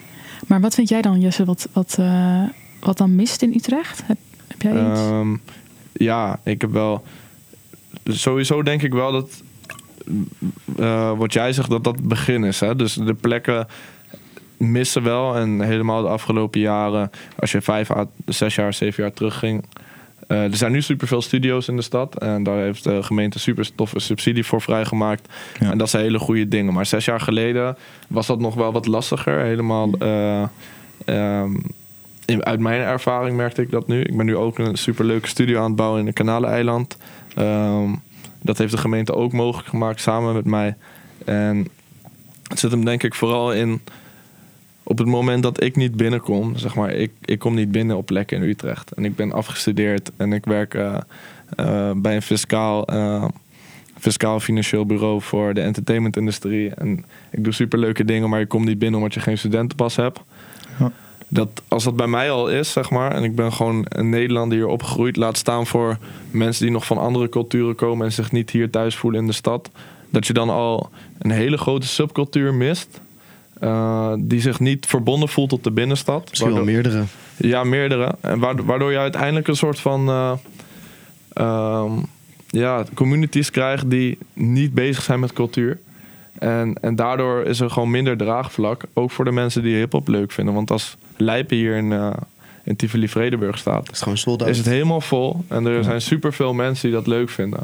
[0.47, 2.43] Maar wat vind jij dan, Jesse, wat, wat, eh,
[2.81, 4.03] wat dan mist in Utrecht?
[4.07, 5.01] Heb, heb jij iets?
[5.01, 5.37] Ehm,
[5.93, 7.05] ja, ik heb wel.
[8.05, 9.43] Sowieso denk ik wel dat.
[10.79, 12.61] eh, wat jij zegt, dat dat het begin is.
[12.61, 12.77] Hè?
[12.77, 13.67] Dus de plekken
[14.57, 15.37] missen wel.
[15.37, 19.65] En helemaal de afgelopen jaren, als je vijf à zes jaar, zeven jaar terugging.
[20.33, 22.19] Eh er zijn nu superveel studio's in de stad.
[22.19, 25.29] En daar heeft de gemeente super toffe subsidie voor vrijgemaakt.
[25.61, 25.71] Ja.
[25.71, 26.73] En dat zijn hele goede dingen.
[26.73, 27.77] Maar zes jaar geleden
[28.09, 29.39] was dat nog wel wat lastiger.
[29.41, 29.91] Helemaal.
[29.99, 30.43] eh,
[31.05, 31.57] ehm,
[32.25, 34.01] in- uit mijn ervaring merkte ik dat nu.
[34.01, 36.97] Ik ben nu ook een superleuke studio aan het bouwen in de Kanaleneiland.
[37.35, 37.91] Ehm
[38.45, 40.77] dat heeft de gemeente ook mogelijk gemaakt samen met mij.
[41.25, 41.69] En
[42.49, 43.81] het zit hem denk ik vooral in...
[44.83, 46.57] op het moment dat ik niet binnenkom...
[46.57, 48.93] zeg maar, ik, ik kom niet binnen op plekken in Utrecht.
[48.93, 50.97] En ik ben afgestudeerd en ik werk eh,
[51.57, 52.87] eh, bij een fiscaal...
[52.87, 53.25] eh,
[53.99, 56.75] fiscaal financieel bureau voor de entertainmentindustrie.
[56.75, 60.21] En ik doe superleuke dingen, maar ik kom niet binnen omdat je geen studentenpas hebt.
[60.79, 60.93] Ja.
[61.29, 64.59] Dat, als dat bij mij al is, zeg maar, en ik ben gewoon een Nederlander
[64.59, 65.99] hier opgegroeid, laat staan voor
[66.31, 69.33] mensen die nog van andere culturen komen en zich niet hier thuis voelen in de
[69.33, 69.71] stad,
[70.11, 73.01] dat je dan al een hele grote subcultuur mist,
[73.63, 76.31] eh, die zich niet verbonden voelt tot de binnenstad.
[76.31, 77.05] Misschien wel meerdere.
[77.37, 78.15] ja, meerdere.
[78.21, 80.33] En waardoor, waardoor je uiteindelijk een soort van eh,
[81.33, 81.93] ehm,
[82.47, 85.79] ja, communities krijgt die niet bezig zijn met cultuur.
[86.39, 88.85] En, en daardoor is er gewoon minder draagvlak.
[88.93, 90.55] Ook voor de mensen die hip-hop leuk vinden.
[90.55, 92.11] Want als Lijpen hier in, eh
[92.65, 94.51] in Tivoli Vredenburg staat, Het is gewoon sold out.
[94.51, 95.45] is het helemaal vol.
[95.49, 97.61] En er zijn superveel mensen die dat leuk vinden.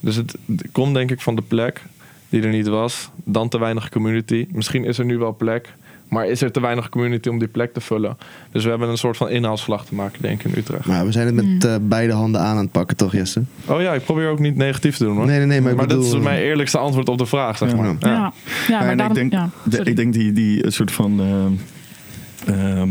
[0.00, 1.82] Dus het, het komt denk ik van de plek
[2.28, 3.10] die er niet was.
[3.24, 4.46] Dan te weinig community.
[4.50, 5.74] Misschien is er nu wel plek.
[6.08, 8.16] Maar is er te weinig community om die plek te vullen?
[8.52, 10.86] Dus we hebben een soort van inhaalslag te maken, denk ik, in Utrecht.
[10.86, 13.42] Maar we zijn het met eh, beide handen aan aan het pakken, toch Jesse?
[13.66, 15.26] Oh ja, ik probeer ook niet negatief te doen hoor.
[15.26, 17.70] Nee, nee, nee, maar ik dat bedoel- is mijn eerlijkste antwoord op de vraag, zeg
[17.70, 17.76] Ja.
[17.76, 17.86] maar.
[17.98, 18.32] Ja.
[18.68, 18.78] ja.
[18.78, 19.16] Maar en daarom...
[19.16, 21.52] ik denk, ja, de- ik denk die, die een soort van ehm,
[22.58, 22.88] ehm,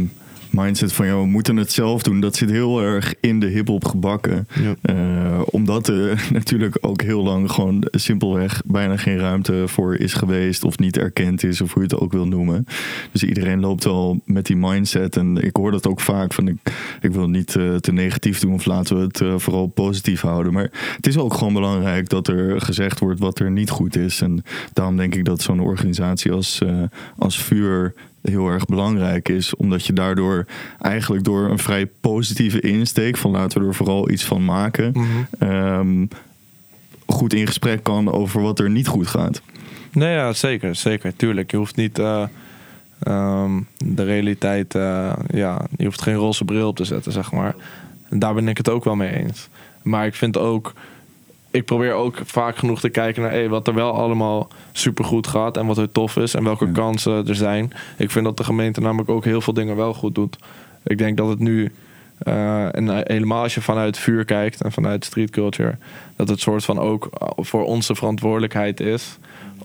[0.56, 3.86] mindset van ja, we moeten het zelf doen, dat zit heel erg in de hip-hop
[3.86, 4.48] gebakken.
[4.62, 4.76] Ja.
[4.82, 10.64] Eh, omdat er natuurlijk ook heel lang gewoon simpelweg bijna geen ruimte voor is geweest
[10.64, 12.66] of niet erkend is of hoe je het ook wil noemen.
[13.12, 16.58] Dus iedereen loopt wel met die mindset en ik hoor dat ook vaak van ik,
[17.02, 20.54] ik wil niet eh, te negatief doen of laten we het eh, vooral positief houden.
[20.54, 24.22] Maar het is ook gewoon belangrijk dat er gezegd wordt wat er niet goed is.
[24.22, 24.44] En
[24.74, 26.62] daarom denk ik dat zo'n organisatie als,
[27.18, 27.94] als Vuur
[28.26, 29.56] heel erg belangrijk is.
[29.56, 30.46] Omdat je daardoor
[30.82, 34.92] eigenlijk door een vrij positieve insteek van laten we er vooral iets van maken.
[34.94, 35.06] Mhm.
[35.52, 36.06] ehm,
[37.06, 39.42] goed in gesprek kan over wat er niet goed gaat.
[39.92, 41.16] Nee, ja, zeker, zeker.
[41.16, 41.52] Tuurlijk.
[41.52, 42.00] Je hoeft niet.
[42.00, 42.24] eh,
[43.00, 47.56] Ehm, de realiteit, eh, ja, je hoeft geen roze bril op te zetten, zeg maar.
[48.10, 49.48] En daar ben ik het ook wel mee eens.
[49.82, 50.74] Maar ik vind ook,
[51.56, 55.58] ik probeer ook vaak genoeg te kijken naar hey, wat er wel allemaal supergoed gaat
[55.58, 56.72] en wat er tof is en welke Ja.
[56.72, 57.72] kansen er zijn.
[57.98, 60.38] Ik vind dat de gemeente namelijk ook heel veel dingen wel goed doet.
[60.84, 61.72] Ik denk dat het nu,
[62.18, 65.78] eh, en helemaal als je vanuit vuur kijkt en vanuit street culture,
[66.16, 69.18] dat het soort van ook voor onze verantwoordelijkheid is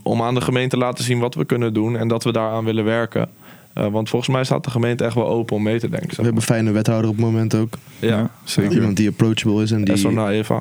[0.02, 2.64] om aan de gemeente te laten zien wat we kunnen doen en dat we daaraan
[2.64, 3.28] willen werken.
[3.72, 6.08] Eh, want volgens mij staat de gemeente echt wel open om mee te denken.
[6.08, 7.74] We hebben een fijne wethouder op het moment ook.
[7.98, 8.72] Ja, zeker.
[8.72, 10.06] Iemand die approachable is en die,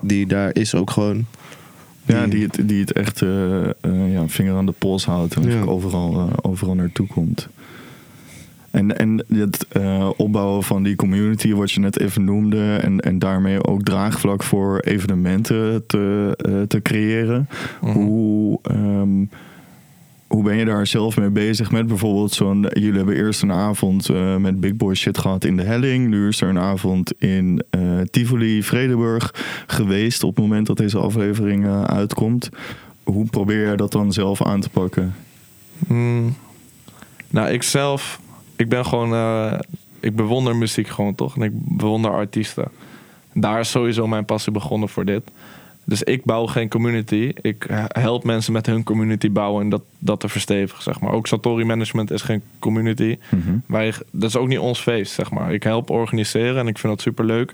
[0.02, 1.26] die daar is ook gewoon.
[2.06, 5.52] Ja, die het, die het echt eh, eh, ja, vinger aan de pols houdt en
[5.52, 5.62] Ja.
[5.64, 7.48] overal, overal naartoe komt.
[8.72, 13.20] En, en het eh, opbouwen van die community, wat je net even noemde, en, en
[13.20, 17.48] daarmee ook draagvlak voor evenementen te, eh, te creëren.
[17.82, 17.92] Mhm.
[17.92, 19.22] Hoe, ehm,
[20.30, 22.68] hoe ben je daar zelf mee bezig met bijvoorbeeld zo'n...
[22.74, 26.08] Jullie hebben eerst een avond eh, met Big Boy shit gehad in de Helling.
[26.08, 29.34] Nu is er een avond in eh, Tivoli, Vredeburg
[29.68, 32.50] geweest op het moment dat deze aflevering eh, uitkomt.
[33.04, 35.16] Hoe probeer je dat dan zelf aan te pakken?
[35.88, 36.36] Hmm.
[37.30, 38.20] Nou, ik zelf,
[38.56, 39.60] ik ben gewoon,
[40.00, 41.36] ik bewonder muziek gewoon toch?
[41.36, 42.68] En ik bewonder artiesten.
[43.34, 45.32] Daar is sowieso mijn passie begonnen voor dit.
[45.90, 47.32] Dus ik bouw geen community.
[47.42, 51.12] Ik help mensen met hun community bouwen en dat, dat te verstevigen, zeg maar.
[51.12, 53.18] Ook Satori Management is geen community.
[53.66, 55.54] Wij, dat is ook niet ons feest, zeg maar.
[55.54, 57.54] Ik help organiseren en ik vind dat superleuk.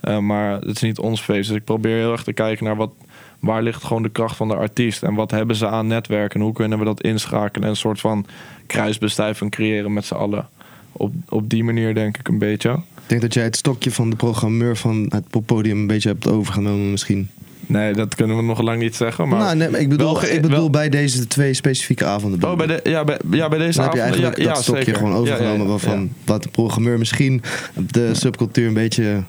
[0.00, 1.48] Eh, maar het is niet ons feest.
[1.48, 2.90] Dus ik probeer heel erg te kijken naar wat,
[3.38, 5.02] waar ligt gewoon de kracht van de artiest.
[5.02, 7.64] En wat hebben ze aan netwerk en hoe kunnen we dat inschakelen.
[7.64, 8.26] En een soort van
[8.66, 10.48] kruisbestuiving creëren met z'n allen.
[10.92, 12.70] Op, op die manier denk ik een beetje.
[12.72, 16.28] Ik denk dat jij het stokje van de programmeur van het poppodium een beetje hebt
[16.28, 17.30] overgenomen misschien.
[17.66, 19.28] Nee, dat kunnen we nog lang niet zeggen.
[19.28, 22.50] Maar nou, nee, maar ik bedoel, wel ik bedoel wel- bij deze twee specifieke avonden.
[22.50, 24.62] Oh, bij, de, ja, bij, ja, bij deze Dan heb je eigenlijk ja, dat ja,
[24.62, 24.98] stokje zeker.
[24.98, 26.08] gewoon Ja, ja, overgenomen ja, waarvan ja.
[26.24, 27.42] wat de programmeur misschien
[27.90, 29.22] de subcultuur een beetje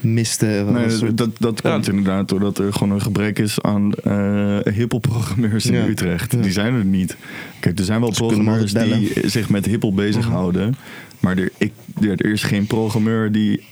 [0.00, 0.46] miste.
[0.46, 1.72] Nee, Een soort- dat, dat Ja.
[1.72, 5.86] komt inderdaad doordat er gewoon een gebrek is aan eh hiphop-programmeurs in Ja.
[5.86, 6.32] Utrecht.
[6.32, 6.38] Ja.
[6.40, 7.16] Die zijn er niet.
[7.60, 10.74] Kijk, er zijn wel programmeurs die zich met hiphop bezighouden.
[11.20, 13.64] Maar er, ik, er, er is geen programmeur die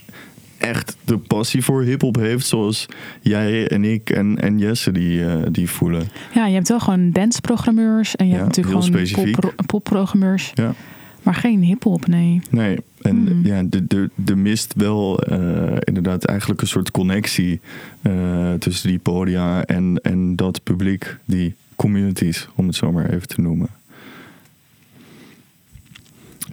[0.65, 2.87] echt de passie voor hiphop heeft zoals
[3.21, 6.09] jij en ik en, en Jesse die, eh, die voelen.
[6.35, 9.41] Ja, je hebt wel gewoon danceprogrammeurs en je Ja, hebt natuurlijk gewoon specifiek.
[9.41, 10.75] pop, popprogrammeurs, Ja.
[11.23, 12.41] maar geen hip-hop, nee.
[12.51, 13.41] Nee, en Hmm.
[13.47, 17.61] ja, de, de, de mist wel eh, inderdaad eigenlijk een soort connectie
[18.03, 23.29] eh, tussen die podia en, en dat publiek, die communities, om het zo maar even
[23.29, 23.69] te noemen.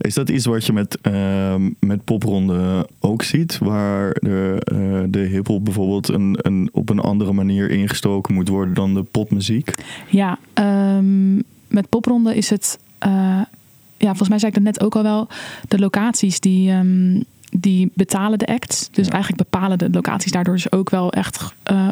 [0.02, 3.58] Is dat iets wat je met, ehm met popronde ook ziet?
[3.58, 8.74] Waar de, eh, de hiphop bijvoorbeeld een, een, op een andere manier ingestoken moet worden
[8.74, 9.74] dan de popmuziek?
[10.10, 11.36] Ja, ehm,
[11.68, 12.80] met popronde is het.
[12.98, 13.42] eh,
[13.98, 15.28] ja, volgens mij zei ik dat net ook al wel.
[15.68, 17.22] De locaties die, ehm,
[17.52, 18.90] die betalen de acts.
[18.92, 19.12] Dus Ja.
[19.14, 21.54] eigenlijk bepalen de locaties daardoor dus ook wel echt.
[21.64, 21.90] eh,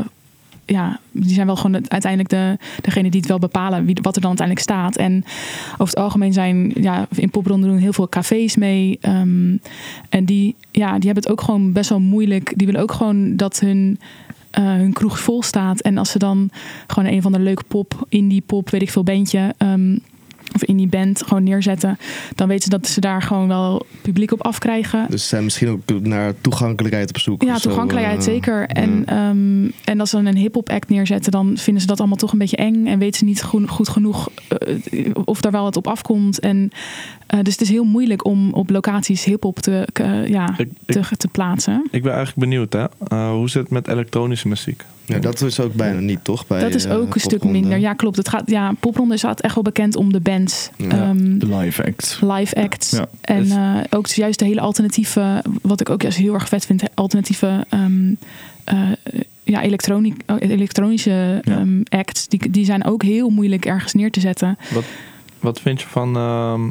[0.70, 4.22] ja, die zijn wel gewoon uiteindelijk de, degene die het wel bepalen wie, wat er
[4.22, 4.96] dan uiteindelijk staat.
[4.96, 5.24] En
[5.74, 8.98] over het algemeen zijn ja, in popronde doen heel veel cafés mee.
[9.02, 9.58] ehm,
[10.10, 12.54] en die, ja, die hebben het ook gewoon best wel moeilijk.
[12.56, 14.00] Die willen ook gewoon dat hun,
[14.52, 15.80] eh, hun kroeg vol staat.
[15.80, 16.50] En als ze dan
[16.88, 19.54] gewoon een van de leuke pop, indie pop, weet ik veel, bandje.
[19.58, 19.98] ehm,
[20.54, 21.98] of indie band gewoon neerzetten.
[22.36, 25.06] Dan weten ze dat ze daar gewoon wel publiek op afkrijgen.
[25.10, 27.44] Dus ze zijn misschien ook naar toegankelijkheid op zoek.
[27.44, 28.68] Ja, zo, toegankelijkheid eh, zeker.
[28.68, 29.30] En, ja.
[29.30, 32.32] ehm, en als ze dan een hip-hop act neerzetten, dan vinden ze dat allemaal toch
[32.32, 32.88] een beetje eng.
[32.88, 36.40] En weten ze niet goed, goed genoeg eh, of daar wel wat op afkomt.
[36.40, 36.72] En,
[37.30, 41.04] eh, dus het is heel moeilijk om op locaties hip-hop te, eh, ja, Ik, ik,
[41.04, 41.88] te, te plaatsen.
[41.92, 42.86] ik ben eigenlijk benieuwd, hè.
[43.08, 44.84] Eh, hoe zit het met elektronische muziek?
[45.06, 46.48] Ja, dat is ook bijna niet, toch?
[46.48, 47.78] Bij, dat is ook een stuk minder.
[47.80, 48.18] Ja, klopt.
[48.18, 50.70] Het gaat, ja, popronde staat echt wel bekend om de bands.
[50.78, 50.88] Ja.
[50.90, 52.20] Ehm, De live acts.
[52.22, 52.90] live acts.
[52.92, 53.08] Ja.
[53.22, 53.48] En
[53.90, 58.14] ook juist de hele alternatieve, wat ik ook juist heel erg vet vind, alternatieve ehm,
[58.64, 58.78] eh,
[59.44, 61.58] ja, elektroni- elektronische Ja.
[61.58, 64.58] ehm, acts, die, die zijn ook heel moeilijk ergens neer te zetten.
[65.40, 66.70] Wat vind je van ehm,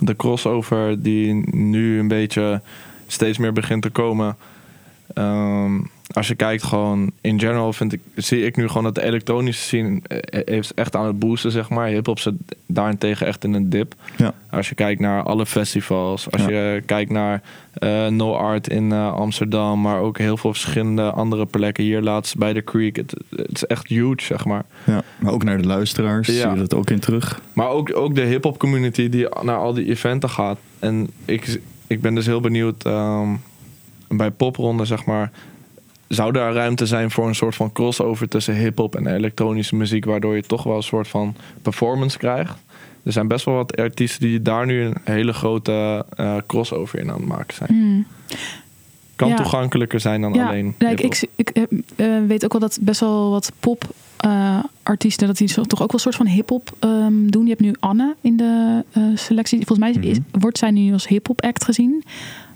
[0.00, 2.60] de crossover die nu een beetje
[3.06, 4.36] steeds meer begint te komen?
[5.14, 5.80] Ehm,
[6.12, 9.62] als je kijkt gewoon in general vind ik, zie ik nu gewoon dat de elektronische
[9.62, 11.86] scene eh, heeft echt aan het boosten, zeg maar.
[11.88, 12.34] Hip-hop zit
[12.66, 13.94] daarentegen echt in een dip.
[14.16, 14.34] Ja.
[14.50, 16.48] Als je kijkt naar alle festivals, als Ja.
[16.50, 17.42] je kijkt naar
[17.72, 21.84] eh, No Art in eh, Amsterdam, maar ook heel veel verschillende andere plekken.
[21.84, 22.96] Hier laatst bij de Creek.
[22.96, 24.64] Het, het is echt huge, zeg maar.
[24.86, 26.32] Ja, maar ook naar de luisteraars Ja.
[26.32, 27.40] zie je dat ook in terug.
[27.52, 30.58] Maar ook, ook de hip-hop community die naar al die eventen gaat.
[30.78, 33.28] En ik, ik ben dus heel benieuwd ehm,
[34.08, 35.30] bij popronde, zeg maar.
[36.10, 40.36] Zou daar ruimte zijn voor een soort van crossover tussen hip-hop en elektronische muziek, waardoor
[40.36, 42.58] je toch wel een soort van performance krijgt?
[43.02, 47.10] er zijn best wel wat artiesten die daar nu een hele grote eh, crossover in
[47.10, 47.70] aan het maken zijn.
[47.70, 48.06] Hmm.
[49.16, 49.36] Kan Ja.
[49.36, 50.74] toegankelijker zijn dan alleen.
[50.78, 53.84] ja, ik, ik, ik heb, eh, weet ook wel dat best wel wat pop
[54.16, 57.42] eh, artiesten dat die toch ook wel een soort van hip-hop ehm, doen.
[57.42, 59.66] Je hebt nu Anne in de eh, selectie.
[59.66, 62.04] Volgens mij is, wordt zij nu als hip-hop act gezien.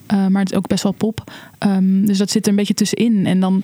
[0.07, 1.33] Eh, maar het is ook best wel pop.
[1.59, 3.27] Ehm, dus dat zit er een beetje tussenin.
[3.27, 3.63] En dan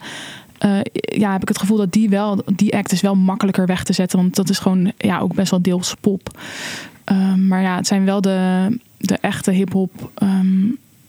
[0.59, 3.84] eh, ja, heb ik het gevoel dat die wel, die act is wel makkelijker weg
[3.84, 4.18] te zetten.
[4.18, 6.38] Want dat is gewoon ja, ook best wel deels pop.
[7.05, 10.66] Ehm, maar ja, het zijn wel de, de echte hip-hop ehm,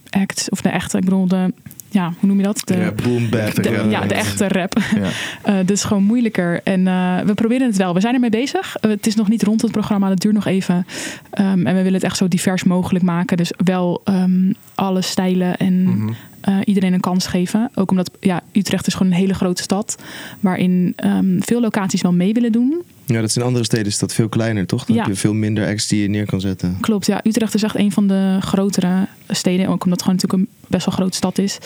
[0.10, 0.50] acts.
[0.50, 1.54] Of de echte, ik bedoel, de,
[1.92, 2.62] ja, hoe noem je dat?
[2.66, 3.54] De, Ja, boom bap.
[3.64, 4.78] de- Ja, ja, de echte rap.
[4.96, 5.10] Ja.
[5.44, 6.60] Eh, dus gewoon moeilijker.
[6.64, 7.94] En eh, we proberen het wel.
[7.94, 8.76] We zijn ermee bezig.
[8.78, 10.10] Eh, het is nog niet rond het programma.
[10.10, 10.86] Dat duurt nog even.
[11.32, 13.38] Ehm, en we willen het echt zo divers mogelijk maken.
[13.38, 16.12] Dus wel ehm, alle stijlen en Mhm.
[16.42, 17.70] Eh, iedereen een kans geven.
[17.76, 19.96] Ook omdat ja, Utrecht is gewoon een hele grote stad.
[20.40, 22.82] Waarin ehm, veel locaties wel mee willen doen.
[23.06, 24.86] Ja, dat is in andere steden is dat veel kleiner, toch?
[24.86, 25.02] Dan Ja.
[25.02, 26.78] heb je veel minder acts die je neer kan zetten.
[26.80, 27.20] Klopt, ja.
[27.24, 29.68] Utrecht is echt een van de grotere steden.
[29.68, 31.58] Ook omdat het gewoon natuurlijk een best wel grote stad is.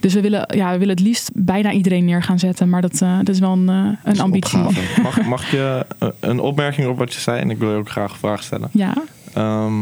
[0.00, 2.68] Dus we willen, ja, we willen het liefst bijna iedereen neer gaan zetten.
[2.68, 4.58] Maar dat, eh, dat is wel een, eh, een is ambitie.
[5.02, 5.86] Mag, mag je
[6.20, 7.40] een opmerking op wat je zei?
[7.40, 8.68] En ik wil je ook graag een vraag stellen.
[8.72, 8.94] Ja,
[9.34, 9.72] Ehm,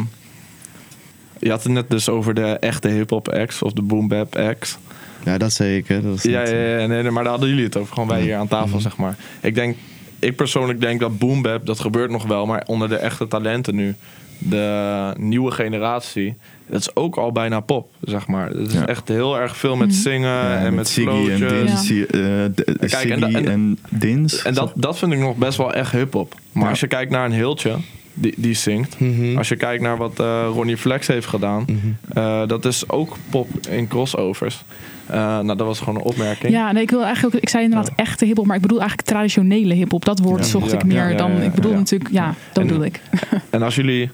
[1.41, 4.79] je had het net dus over de echte hip-hop acts of de boom bap acts.
[5.25, 5.53] Ja, dat
[5.89, 6.03] hè.
[6.03, 7.93] Dat is Ja, ja, ja nee, nee, maar daar hadden jullie het over.
[7.95, 8.81] Gewoon wij hier aan tafel, Mhm.
[8.81, 9.17] zeg maar.
[9.41, 9.77] Ik denk,
[10.19, 12.47] ik persoonlijk denk dat boom bap, dat gebeurt nog wel.
[12.47, 13.95] Maar onder de echte talenten nu,
[14.39, 16.37] de nieuwe generatie,
[16.67, 18.49] dat is ook al bijna pop, zeg maar.
[18.51, 18.87] Het is Ja.
[18.87, 19.97] echt heel erg veel met Mhm.
[19.97, 21.49] zingen Ja, en met Siggy en.
[21.49, 21.91] Dins.
[21.91, 24.43] eh, Kijk, en da- en- en Dins.
[24.43, 26.35] En dat, dat vind ik nog best wel echt hip-hop.
[26.53, 26.71] Maar Ja.
[26.71, 27.77] als je kijkt naar een heeltje
[28.15, 29.01] die, die zingt.
[29.01, 29.37] Mhm.
[29.39, 31.65] Als je kijkt naar wat eh, Ronnie Flex heeft gedaan.
[31.67, 32.19] Mhm.
[32.19, 34.63] eh, dat is ook pop in crossovers.
[35.07, 36.53] Eh, nou, dat was gewoon een opmerking.
[36.53, 37.43] Ja, nee, ik wil eigenlijk ook.
[37.43, 40.05] Ik zei inderdaad echte hip-hop, maar ik bedoel eigenlijk traditionele hip-hop.
[40.05, 40.47] Dat woord Ja.
[40.51, 41.33] zocht Ja, ik meer ja, ja, dan.
[41.33, 41.77] ja, ik bedoel ja.
[41.77, 43.01] natuurlijk, ja, dat En- bedoel ik.
[43.51, 44.11] En als jullie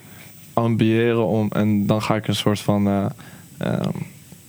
[0.52, 3.04] ambiëren om, en dan ga ik een soort van eh,
[3.58, 3.90] ehm,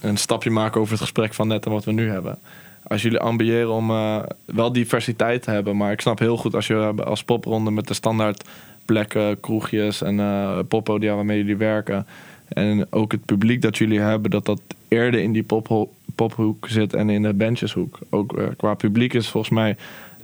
[0.01, 2.37] een stapje maken over het gesprek van net en wat we nu hebben.
[2.83, 6.67] Als jullie ambiëren om eh, wel diversiteit te hebben, maar ik snap heel goed als
[6.67, 8.43] je als popronde met de standaard
[8.87, 12.05] plekken, kroegjes en eh poppodia waarmee jullie werken.
[12.47, 16.93] En ook het publiek dat jullie hebben, dat dat eerder in die popho- pophoek zit
[16.93, 17.99] en in de bandjeshoek.
[18.09, 19.75] Ook eh, qua publiek is volgens mij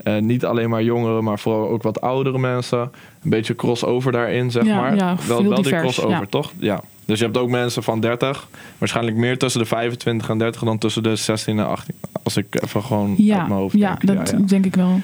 [0.03, 2.79] eh, niet alleen maar jongeren, maar vooral ook wat oudere mensen.
[3.23, 4.95] Een beetje crossover daarin, zeg Ja, maar.
[4.95, 6.25] ja, wel wel die crossover, ja.
[6.29, 6.51] toch?
[6.57, 6.81] Ja.
[7.05, 8.47] Dus je hebt ook mensen van 30,
[8.77, 11.95] waarschijnlijk meer tussen de 25 en 30 dan tussen de 16 en 18.
[12.23, 14.31] Als ik even gewoon uit Ja, mijn hoofd ja denk.
[14.31, 14.99] dat denk ik wel.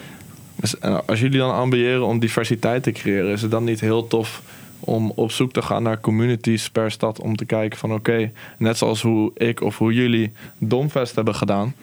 [0.60, 4.42] Dus, als jullie dan ambiëren om diversiteit te creëren, is het dan niet heel tof
[4.80, 8.78] om op zoek te gaan naar communities per stad om te kijken van oké, net
[8.78, 11.76] zoals hoe ik of hoe jullie Domfest hebben gedaan,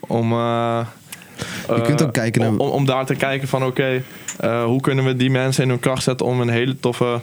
[0.00, 0.86] om eh,
[1.68, 4.02] Je kunt eh, ook kijken naar- om, om, om daar te kijken van oké,
[4.40, 7.20] eh, hoe kunnen we die mensen in hun kracht zetten om een hele toffe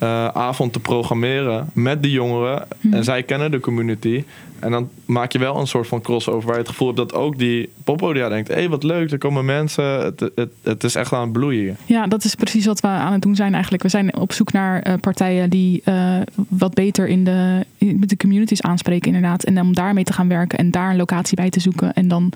[0.00, 2.66] eh, avond te programmeren met die jongeren.
[2.80, 2.94] Mhm.
[2.94, 4.24] En zij kennen de community.
[4.58, 7.14] En dan maak je wel een soort van crossover waar je het gevoel hebt dat
[7.14, 9.84] ook die poppodia denkt: hé, hey, wat leuk, er komen mensen.
[9.84, 11.76] Het, het, het is echt aan het bloeien.
[11.86, 13.82] Ja, dat is precies wat we aan het doen zijn eigenlijk.
[13.82, 16.16] We zijn op zoek naar eh, partijen die eh,
[16.48, 19.44] wat beter in de, in, met de communities aanspreken inderdaad.
[19.44, 21.92] En om daarmee te gaan werken en daar een locatie bij te zoeken.
[21.92, 22.32] En dan,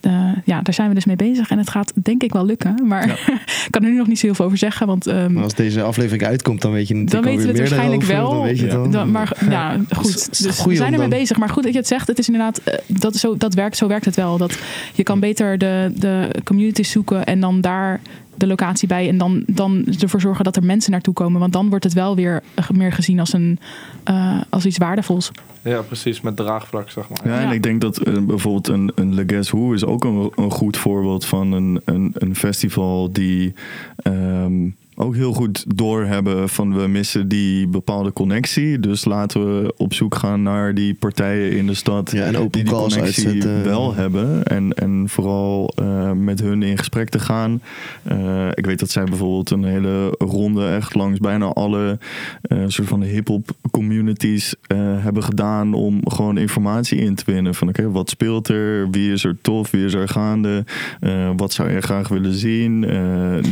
[0.00, 1.50] eh, ja, daar zijn we dus mee bezig.
[1.50, 2.86] En het gaat denk ik wel lukken.
[2.86, 3.08] Maar
[3.66, 4.86] ik kan er nu nog niet zo heel veel over zeggen.
[4.86, 7.60] Want ehm, Maar als deze aflevering uitkomt, dan weet je natuurlijk Dan weten we het
[7.60, 8.30] meer waarschijnlijk wel.
[8.30, 8.90] Dan weet je dan.
[8.90, 10.42] Dan, maar ja, goed.
[10.42, 11.36] Dus we zijn om ermee dan- bezig.
[11.36, 12.06] Maar goed dat je het zegt.
[12.06, 14.36] Het is inderdaad, eh, dat, is zo, dat werkt, zo werkt het wel.
[14.38, 14.58] Dat
[14.94, 18.00] je kan beter de, de communities zoeken en dan daar
[18.38, 19.08] de locatie bij.
[19.08, 21.40] En dan, dan ervoor zorgen dat er mensen naartoe komen.
[21.40, 23.58] Want dan wordt het wel weer meer gezien als, een,
[24.04, 25.30] eh, als iets waardevols.
[25.62, 27.18] Ja, precies, met draagvlak, zeg maar.
[27.24, 27.52] Ja, en Ja.
[27.52, 30.76] ik denk dat eh, bijvoorbeeld een, een Le Guess Who is ook een, een goed
[30.76, 33.54] voorbeeld van een, een, een festival die
[33.96, 34.68] ehm,
[35.00, 38.80] ook heel goed doorhebben van we missen die bepaalde connectie.
[38.80, 42.50] Dus laten we op zoek gaan naar die partijen in de stad Ja, en open
[42.50, 43.64] die die connectie uitzetten.
[43.64, 44.44] wel hebben.
[44.44, 47.62] En, en vooral eh, met hun in gesprek te gaan.
[48.02, 51.98] Eh, ik weet dat zij bijvoorbeeld een hele ronde echt langs bijna alle
[52.42, 54.54] eh, soort van hip-hop communities
[55.00, 57.54] hebben gedaan om gewoon informatie in te winnen.
[57.54, 58.90] Van oké, wat speelt er?
[58.90, 59.70] Wie is er tof?
[59.70, 60.64] Wie is er gaande?
[61.36, 62.86] Wat zou je graag willen zien?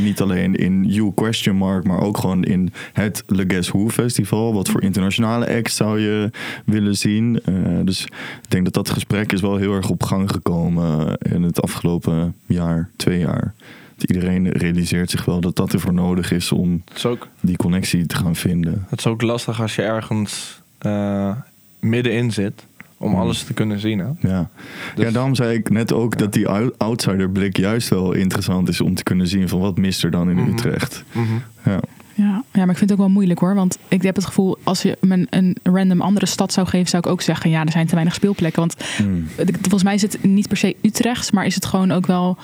[0.03, 4.53] Niet alleen in You Question Mark, maar ook gewoon in het Le Guess Who Festival.
[4.53, 6.29] Wat voor internationale acts zou je
[6.65, 7.39] willen zien?
[7.43, 11.43] Eh, dus ik denk dat dat gesprek is wel heel erg op gang gekomen in
[11.43, 13.53] het afgelopen jaar, twee jaar.
[13.95, 17.57] Dat Iedereen realiseert zich wel dat dat ervoor nodig is om Het, is ook, die
[17.57, 18.85] connectie te gaan vinden.
[18.89, 21.31] het is ook lastig als je ergens eh,
[21.79, 22.65] middenin zit
[22.97, 23.15] om Mm.
[23.19, 23.99] alles te kunnen zien.
[23.99, 24.05] Hè?
[24.29, 24.49] Ja.
[24.95, 28.81] Dus- ja, daarom zei ik net ook dat die ou- outsiderblik juist wel interessant is
[28.81, 30.49] om te kunnen zien van wat mist er dan in Mhm.
[30.51, 31.03] Utrecht.
[31.11, 31.23] Mhm.
[31.65, 31.79] Ja.
[32.13, 33.55] Ja, Ja, maar ik vind het ook wel moeilijk hoor.
[33.55, 36.87] Want ik heb het gevoel, als je me een, een random andere stad zou geven,
[36.89, 38.59] zou ik ook zeggen: ja, er zijn te weinig speelplekken.
[38.59, 39.27] Want Hmm.
[39.61, 42.37] volgens mij is het niet per se Utrechts, maar is het gewoon ook wel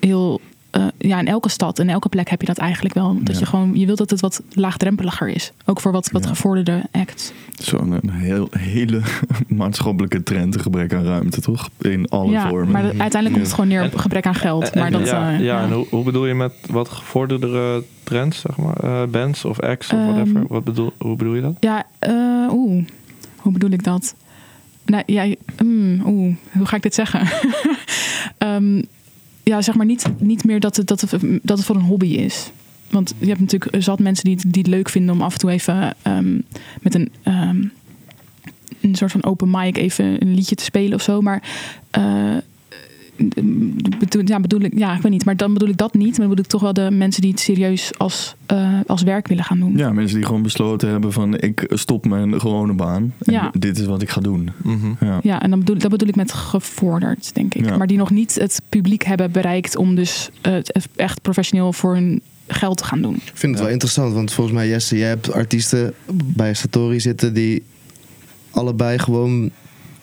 [0.00, 0.40] heel.
[0.74, 3.16] Eh, ja, in elke stad, in elke plek heb je dat eigenlijk wel.
[3.20, 3.40] Dat Ja.
[3.40, 5.52] je gewoon, je wilt dat het wat laagdrempeliger is.
[5.64, 6.28] Ook voor wat, wat Ja.
[6.28, 7.32] gevorderde acts.
[7.58, 9.00] Zo'n een heel, hele
[9.48, 11.68] maatschappelijke trend, een gebrek aan ruimte, toch?
[11.80, 12.72] In alle ja, vormen.
[12.72, 14.70] maar uiteindelijk komt het gewoon neer op gebrek aan geld.
[14.70, 18.40] En- Maar dat, ja, eh, ja, en hoe, hoe bedoel je met wat gevorderdere trends,
[18.40, 18.76] zeg maar?
[18.76, 20.44] eh, bands of acts of Ehm, whatever?
[20.48, 21.56] Wat bedoel, hoe bedoel je dat?
[21.60, 22.12] Ja, eh,
[22.52, 22.84] oeh,
[23.36, 24.14] hoe bedoel ik dat?
[24.86, 27.28] Nou, ja, mm, oeh, hoe ga ik dit zeggen?
[28.38, 28.82] Ehm,
[29.44, 31.10] ja, zeg maar niet, niet meer dat het, dat, het,
[31.42, 32.50] dat het voor een hobby is.
[32.90, 35.50] Want je hebt natuurlijk zat mensen die die het leuk vinden om af en toe
[35.50, 36.38] even ehm,
[36.80, 37.64] met een, ehm,
[38.80, 41.20] een soort van open mic even een liedje te spelen of zo.
[41.20, 41.42] Maar
[41.90, 42.36] eh,
[43.98, 45.24] bedoel, ja, bedoel ik, ja, ik weet niet.
[45.24, 46.10] Maar dan bedoel ik dat niet.
[46.10, 49.28] Maar dan bedoel ik toch wel de mensen die het serieus als, eh, als werk
[49.28, 49.76] willen gaan doen.
[49.76, 53.14] Ja, mensen die gewoon besloten hebben van ik stop mijn gewone baan.
[53.18, 53.50] En Ja.
[53.58, 54.50] dit is wat ik ga doen.
[55.00, 55.18] Ja.
[55.22, 57.64] Ja, en dan bedoel, dat bedoel ik met gevorderd, denk ik.
[57.64, 57.76] Ja.
[57.76, 61.94] Maar die nog niet het publiek hebben bereikt om dus eh, het echt professioneel voor
[61.94, 63.14] hun geld te gaan doen.
[63.14, 65.94] Ik vind het wel interessant, want volgens mij, Jesse, jij hebt artiesten
[66.24, 67.62] bij Satori zitten die
[68.50, 69.50] allebei gewoon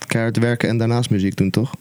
[0.07, 1.72] keihard werken en daarnaast muziek doen, toch?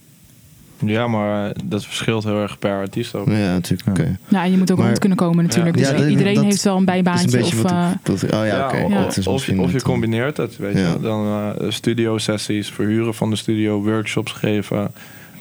[0.87, 3.27] Ja, maar dat verschilt heel erg per artiest ook.
[3.27, 3.85] Ja, natuurlijk.
[3.87, 3.93] Ja.
[4.05, 4.19] Oké.
[4.29, 5.77] Ja, en je moet ook Maar- rond kunnen komen natuurlijk.
[5.79, 7.39] Ja, dus dat- iedereen dat heeft wel een bijbaantje.
[7.39, 8.95] een of, eh, wat- oh ja, oké.
[8.95, 10.93] of, je, of je net- combineert het, weet Ja.
[10.93, 11.01] je.
[11.01, 11.27] Dan
[11.59, 14.91] eh studio sessies, verhuren van de studio, workshops geven.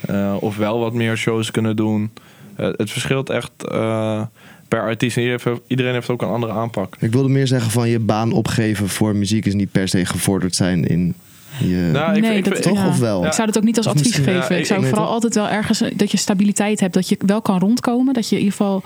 [0.07, 2.11] eh, of wel wat meer shows kunnen doen.
[2.55, 4.21] Het verschilt echt eh,
[4.67, 5.17] per artiest.
[5.17, 6.95] En iedereen heeft, iedereen heeft ook een andere aanpak.
[6.99, 10.55] Ik wilde meer zeggen van je baan opgeven voor muziek is niet per se gevorderd
[10.55, 11.15] zijn in
[11.59, 11.89] je...
[11.93, 12.87] Nou, ik- nee, ik- dat ik- toch ja.
[12.87, 13.25] of wel?
[13.25, 14.41] Ik zou dat ook niet als Of advies misschien- geven.
[14.49, 16.93] ja, ik ik- zou ik- vooral altijd wel ergens eh, dat je stabiliteit hebt.
[16.93, 18.13] Dat je wel kan rondkomen.
[18.13, 18.83] Dat je in ieder geval...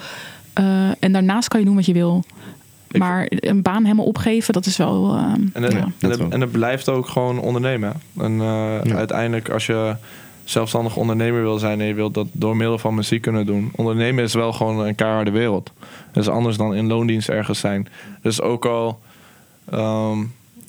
[0.53, 2.23] eh, en daarnaast kan je doen wat je wil.
[2.91, 5.15] Ik- Maar een baan helemaal opgeven, dat is wel...
[5.15, 5.77] eh, En het, ja.
[5.79, 6.29] en, dat het, wel.
[6.29, 7.93] en het blijft ook gewoon ondernemen.
[8.17, 8.95] En eh, Ja.
[8.95, 9.95] uiteindelijk, als je
[10.43, 13.71] zelfstandig ondernemer wil zijn en je wilt dat door middel van muziek kunnen doen.
[13.75, 15.71] Ondernemen is wel gewoon een keiharde wereld.
[16.11, 17.87] Dat is anders dan in loondienst ergens zijn.
[18.21, 18.99] Dus ook al.
[19.71, 20.17] ehm,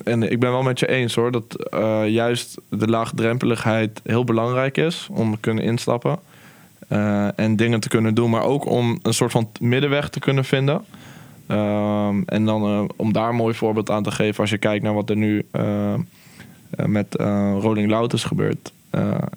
[0.05, 4.77] en ik ben wel met je eens hoor, dat eh, juist de laagdrempeligheid heel belangrijk
[4.77, 6.19] is om te kunnen instappen.
[6.89, 10.45] eh, en dingen te kunnen doen, maar ook om een soort van middenweg te kunnen
[10.45, 10.85] vinden.
[11.47, 14.83] Ehm, en dan eh, om daar een mooi voorbeeld aan te geven als je kijkt
[14.85, 15.47] naar wat er nu
[16.87, 18.73] met eh, Rolling Loud is gebeurd.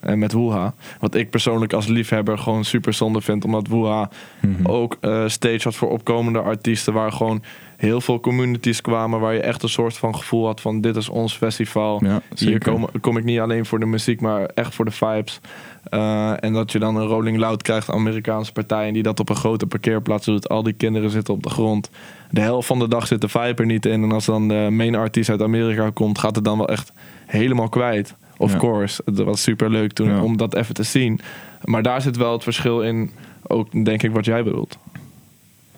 [0.01, 0.73] en met Woeha.
[0.99, 3.45] Wat ik persoonlijk als liefhebber gewoon super zonde vind.
[3.45, 4.09] Omdat Woeha
[4.41, 4.65] Mhm.
[4.65, 4.97] ook
[5.27, 6.93] stage had voor opkomende artiesten.
[6.93, 7.43] Waar gewoon
[7.77, 9.19] heel veel communities kwamen.
[9.19, 12.03] Waar je echt een soort van gevoel had van dit is ons festival.
[12.05, 15.39] Ja, Hier kom, kom ik niet alleen voor de muziek, maar echt voor de vibes.
[15.83, 19.29] Eh, en dat je dan een Rolling Loud krijgt, Amerikaanse partij, en die dat op
[19.29, 20.49] een grote parkeerplaats doet.
[20.49, 21.89] Al die kinderen zitten op de grond.
[22.31, 24.03] De helft van de dag zit de vibe er niet in.
[24.03, 26.91] En als dan de main artiest uit Amerika komt, gaat het dan wel echt
[27.25, 28.15] helemaal kwijt.
[28.37, 28.57] Of Ja.
[28.57, 29.01] course.
[29.05, 30.21] Het was super leuk toen Ja.
[30.21, 31.19] om dat even te zien.
[31.63, 33.11] Maar daar zit wel het verschil in,
[33.47, 34.77] ook denk ik wat jij bedoelt.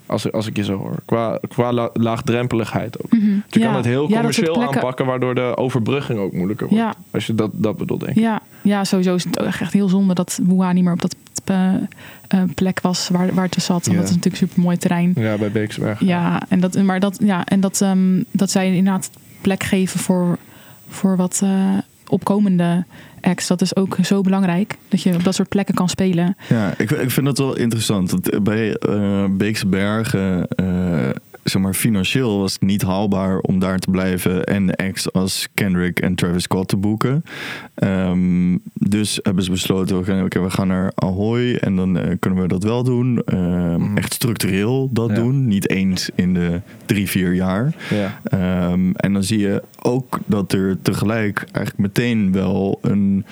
[0.09, 0.95] Als, ik- als ik je zo hoor.
[1.05, 3.11] Qua, qua la- laagdrempeligheid ook.
[3.11, 3.25] Mhm.
[3.25, 3.65] Je Ja.
[3.65, 6.83] kan het heel Ja, commercieel plekken- aanpakken, waardoor de overbrugging ook moeilijker wordt.
[6.83, 6.93] Ja.
[7.11, 8.21] Als je dat, dat bedoelt, denk ik.
[8.23, 11.15] Ja, ja, sowieso is het ook echt heel zonde dat Woeha niet meer op dat
[11.45, 11.73] eh,
[12.27, 13.67] eh, plek was waar, waar het zat.
[13.67, 13.93] Want Ja.
[13.93, 15.11] dat is natuurlijk super mooi terrein.
[15.15, 15.99] Ja, bij Beeksberg.
[15.99, 19.09] Ja, en dat, maar dat, ja, en dat, ehm, dat zij inderdaad
[19.41, 20.37] plek geven voor,
[20.89, 22.85] voor wat eh, opkomende
[23.21, 23.47] acts.
[23.47, 24.75] Dat is ook zo belangrijk.
[24.87, 26.35] Dat je op dat soort plekken kan spelen.
[26.49, 28.11] Ja, ik, ik vind dat wel interessant.
[28.11, 31.09] Want bij eh Beekse Bergen, eh,
[31.49, 35.99] zeg maar, financieel was het niet haalbaar om daar te blijven en acts als Kendrick
[35.99, 37.23] en Travis Scott te boeken.
[37.75, 42.41] Ehm, dus hebben ze besloten, oké, oké, we gaan naar Ahoy en dan eh, kunnen
[42.41, 43.21] we dat wel doen.
[43.25, 43.97] Ehm, Mhm.
[43.97, 45.15] Echt structureel dat Ja.
[45.15, 47.73] doen, niet eens in de drie, vier jaar.
[47.89, 48.19] Ja.
[48.23, 53.25] Ehm, en dan zie je ook dat er tegelijk eigenlijk meteen wel een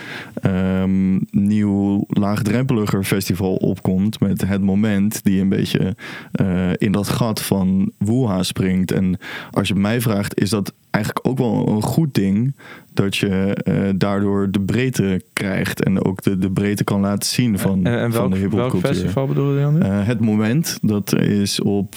[1.31, 5.95] nieuw laagdrempeliger festival opkomt met het moment die een beetje
[6.31, 8.91] eh, in dat gat van Woeha springt.
[8.91, 9.19] En
[9.51, 12.55] als je mij vraagt, is dat eigenlijk ook wel een goed ding
[12.93, 17.59] dat je eh, daardoor de breedte krijgt en ook de, de breedte kan laten zien
[17.59, 19.79] van, en en van de welk festival bedoel je dan nu?
[19.79, 21.95] Eh, het moment, dat is op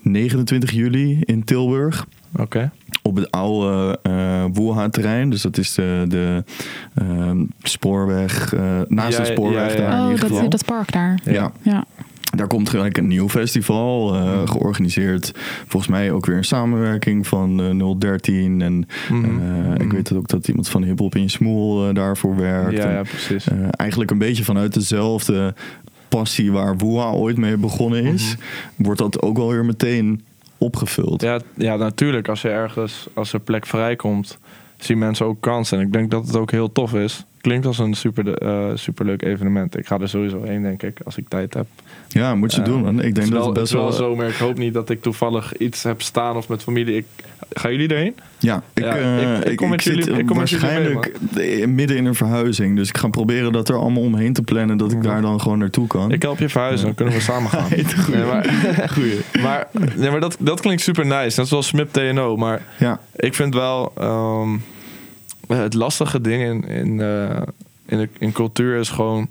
[0.00, 2.06] 29 juli in Tilburg.
[2.36, 2.70] Oké.
[3.02, 5.30] Op het oude eh Woelha-terrein.
[5.30, 6.44] Dus dat is de, de
[6.94, 9.90] ehm, spoorweg, eh, naast Ja, de spoorweg ja, ja.
[9.90, 10.42] daar in oh, ieder geval.
[10.42, 11.20] dat, dat park daar.
[11.24, 11.52] ja.
[11.62, 11.84] Ja.
[12.36, 14.46] Daar komt gelijk een nieuw festival, eh, Mhm.
[14.46, 15.32] georganiseerd.
[15.66, 18.60] Volgens mij ook weer een samenwerking van eh 013.
[18.62, 19.24] En Mhm.
[19.24, 19.94] eh, ik Mhm.
[19.94, 22.76] weet ook dat iemand van Hip Hop in Smoel eh, daarvoor werkt.
[22.76, 23.48] Ja, En, ja, precies.
[23.48, 25.54] eh, eigenlijk een beetje vanuit dezelfde
[26.08, 28.82] passie waar Woeha ooit mee begonnen is, Mhm.
[28.84, 30.22] wordt dat ook wel weer meteen
[30.58, 31.22] opgevuld.
[31.22, 32.28] Ja, ja, natuurlijk.
[32.28, 34.38] Als je ergens, als er plek vrijkomt,
[34.76, 35.72] zien mensen ook kans.
[35.72, 37.24] En ik denk dat het ook heel tof is.
[37.44, 39.78] Klinkt als een super, eh, superleuk evenement.
[39.78, 41.66] Ik ga er sowieso heen, denk ik, als ik tijd heb.
[42.08, 42.82] Ja, moet je Eh, doen.
[42.82, 43.00] Man.
[43.02, 43.92] Ik denk dat wel, het best wel...
[43.92, 44.28] zomer.
[44.28, 46.96] Ik hoop niet dat ik toevallig iets heb staan of met familie.
[46.96, 47.04] Ik,
[47.52, 48.14] gaan jullie erheen?
[48.38, 51.18] Ja, ik, Ja, eh, ik- ik kom met jullie- ik kom met jullie mee, waarschijnlijk
[51.60, 52.76] eh, midden in een verhuizing.
[52.76, 55.58] Dus ik ga proberen dat er allemaal omheen te plannen dat ik daar dan gewoon
[55.58, 56.12] naartoe kan.
[56.12, 57.68] Ik help je verhuizen, dan kunnen we samen gaan.
[58.12, 58.46] Nee, maar,
[59.42, 59.66] maar,
[59.96, 61.38] nee, maar dat, dat klinkt super nice.
[61.40, 62.36] Net zoals Smip TNO.
[62.36, 64.48] Maar Ja, ik vind wel ehm,
[65.48, 69.28] het lastige ding in, in, eh, in, cultuur is gewoon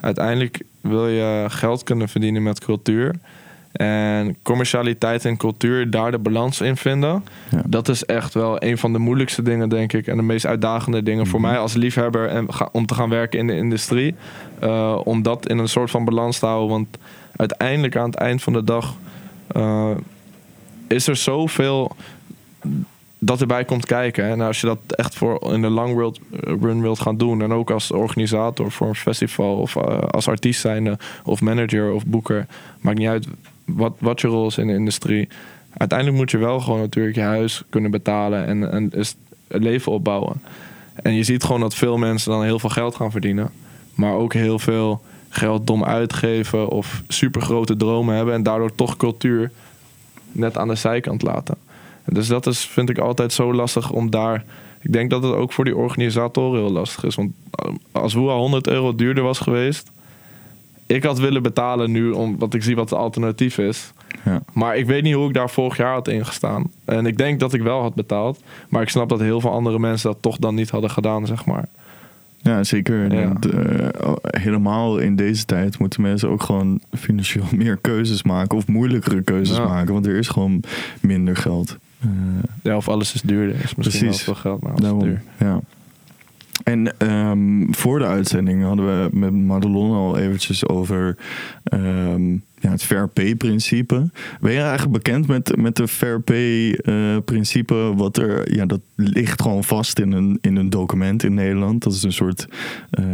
[0.00, 3.14] uiteindelijk wil je geld kunnen verdienen met cultuur.
[3.72, 7.24] En commercialiteit en cultuur, daar de balans in vinden.
[7.50, 7.62] Ja.
[7.66, 10.06] Dat is echt wel een van de moeilijkste dingen, denk ik.
[10.06, 11.48] En de meest uitdagende dingen voor Mhm.
[11.50, 14.14] mij als liefhebber en ga- om te gaan werken in de industrie.
[14.58, 16.68] Eh, om dat in een soort van balans te houden.
[16.68, 16.88] Want
[17.36, 18.94] uiteindelijk aan het eind van de dag
[19.46, 19.90] eh,
[20.86, 21.96] is er zoveel
[23.26, 24.24] dat erbij komt kijken.
[24.24, 27.42] En als je dat echt voor in de long world, run wilt gaan doen.
[27.42, 29.56] En ook als organisator voor een festival.
[29.56, 30.98] Of eh, als artiest zijnde.
[31.24, 32.46] Of manager of boeker.
[32.80, 33.26] Maakt niet uit
[33.64, 35.28] wat, wat je rol is in de industrie.
[35.76, 38.46] Uiteindelijk moet je wel gewoon natuurlijk je huis kunnen betalen.
[38.46, 39.16] En, en het
[39.48, 40.42] leven opbouwen.
[41.02, 43.50] En je ziet gewoon dat veel mensen dan heel veel geld gaan verdienen.
[43.94, 46.68] Maar ook heel veel geld dom uitgeven.
[46.68, 48.34] Of super grote dromen hebben.
[48.34, 49.50] En daardoor toch cultuur
[50.32, 51.65] net aan de zijkant laten.
[52.06, 54.44] Dus dat is, vind ik altijd zo lastig om daar.
[54.82, 57.14] Ik denk dat het ook voor die organisatoren heel lastig is.
[57.14, 59.90] Want eh, als Woeha 100 euro duurder was geweest.
[60.86, 63.92] Ik had willen betalen nu, omdat ik zie wat het alternatief is.
[64.24, 64.42] ja.
[64.52, 66.70] Maar ik weet niet hoe ik daar vorig jaar had ingestaan.
[66.84, 68.40] En ik denk dat ik wel had betaald.
[68.68, 71.44] Maar ik snap dat heel veel andere mensen dat toch dan niet hadden gedaan, zeg
[71.46, 71.64] maar.
[72.36, 73.12] ja zeker.
[73.14, 73.32] Ja.
[73.40, 78.56] Eh, helemaal in deze tijd moeten mensen ook gewoon financieel meer keuzes maken.
[78.56, 79.66] Of moeilijkere keuzes Ja.
[79.66, 79.92] maken.
[79.92, 80.60] Want er is gewoon
[81.00, 81.76] minder geld.
[82.00, 82.08] Eh,
[82.62, 83.54] Ja, of alles is duurder.
[83.64, 84.24] Is misschien Precies.
[84.26, 85.22] wel veel geld, maar alles is duur.
[85.38, 85.60] ja.
[86.64, 91.16] En ehm, voor de uitzending hadden we met Madelon al eventjes over
[91.64, 94.10] ehm, ja, het fair pay principe.
[94.40, 97.92] Ben je eigenlijk bekend met, met de fair pay eh, principe?
[97.96, 101.82] Wat er, ja, dat ligt gewoon vast in een, in een document in Nederland.
[101.82, 102.46] Dat is een soort,
[102.90, 103.04] eh,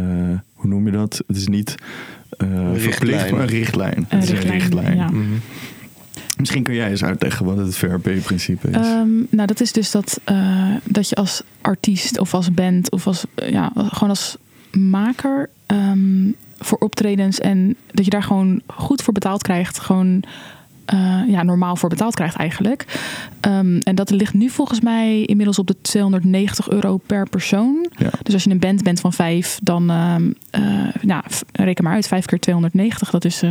[0.53, 1.23] hoe noem je dat?
[1.27, 1.75] Het is niet
[2.37, 3.97] eh, verplicht, maar een richtlijn.
[3.97, 4.97] Een Het is een richtlijn.
[4.97, 5.23] Mhm.
[6.43, 8.75] Misschien kun jij eens uitleggen wat het fair pay principe is.
[8.75, 13.07] Ehm, nou, dat is dus dat, eh, dat je als artiest of als band of
[13.07, 14.37] als, eh, ja, gewoon als
[14.71, 19.79] maker ehm, voor optredens en dat je daar gewoon goed voor betaald krijgt.
[19.79, 20.23] Gewoon
[20.85, 22.85] eh, ja, normaal voor betaald krijgt eigenlijk.
[23.39, 27.87] Ehm, en dat ligt nu volgens mij inmiddels op de 290 euro per persoon.
[27.97, 28.09] ja.
[28.23, 31.21] Dus als je een band bent van vijf, dan ehm, eh,
[31.51, 33.09] reken maar uit, vijf keer 290.
[33.09, 33.49] Dat is eh,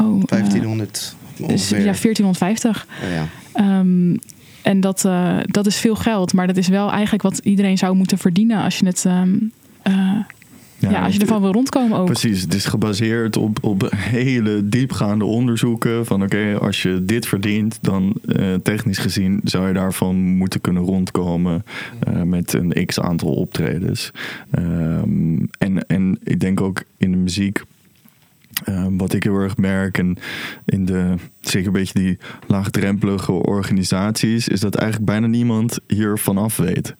[0.00, 1.78] oh, eh, 1500 dus, ongeveer.
[1.78, 2.86] ja, 1450.
[3.02, 3.28] Ja, ja.
[3.52, 4.16] Ehm,
[4.62, 7.96] en dat, eh, dat is veel geld, maar dat is wel eigenlijk wat iedereen zou
[7.96, 9.04] moeten verdienen als je het.
[9.04, 9.36] ehm,
[9.82, 10.18] eh,
[10.90, 12.06] ja, als je ervan wil rondkomen ook.
[12.06, 16.06] Precies, het is gebaseerd op, op hele diepgaande onderzoeken.
[16.06, 20.82] Van oké, als je dit verdient, dan eh, technisch gezien zou je daarvan moeten kunnen
[20.82, 21.64] rondkomen
[21.98, 24.10] eh, met een x aantal optredens.
[24.50, 27.62] Ehm, en, en ik denk ook in de muziek.
[28.64, 30.16] Eh, wat ik heel erg merk en
[30.64, 36.56] in de zeker een beetje die laagdrempelige organisaties, is dat eigenlijk bijna niemand hier vanaf
[36.56, 36.94] weet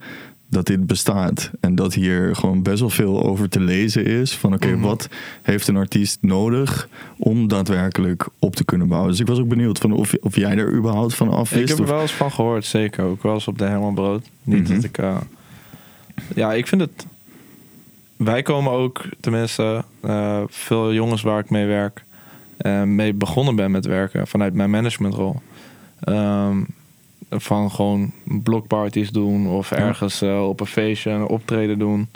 [0.49, 1.51] dat dit bestaat.
[1.61, 4.37] En dat hier gewoon best wel veel over te lezen is.
[4.37, 4.81] Van oké, Mhm.
[4.81, 5.09] wat
[5.43, 6.89] heeft een artiest nodig
[7.19, 9.11] om daadwerkelijk op te kunnen bouwen?
[9.11, 11.69] Dus ik was ook benieuwd van of, of jij er überhaupt van af Ik wist.
[11.69, 13.05] heb er wel eens van gehoord, zeker.
[13.05, 14.27] Ook wel eens op de Herman Brood.
[14.43, 14.75] Niet Mhm.
[14.75, 14.99] dat ik...
[14.99, 15.17] eh,
[16.35, 17.07] ja, ik vind het...
[18.25, 22.05] Wij komen ook, tenminste, eh, veel jongens waar ik mee werk...
[22.57, 25.41] eh, mee begonnen ben met werken vanuit mijn managementrol.
[26.01, 26.57] Ehm,
[27.31, 32.09] van gewoon blokparties doen of ergens eh, op een feestje een optreden doen.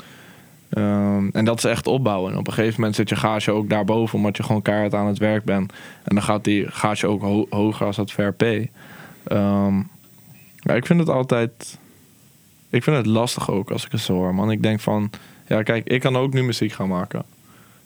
[0.69, 2.33] Ehm, en dat is echt opbouwen.
[2.33, 5.07] En op een gegeven moment zit je gage ook daarboven, omdat je gewoon keihard aan
[5.07, 5.73] het werk bent.
[6.05, 8.71] En dan gaat die gage ook ho- hoger als dat fair pay.
[9.25, 9.77] Ehm,
[10.57, 11.79] ja, ik vind het altijd.
[12.71, 14.51] Ik vind het lastig ook als ik het zo hoor, man.
[14.51, 15.11] Ik denk van,
[15.49, 17.23] ja, kijk, ik kan ook nu muziek gaan maken.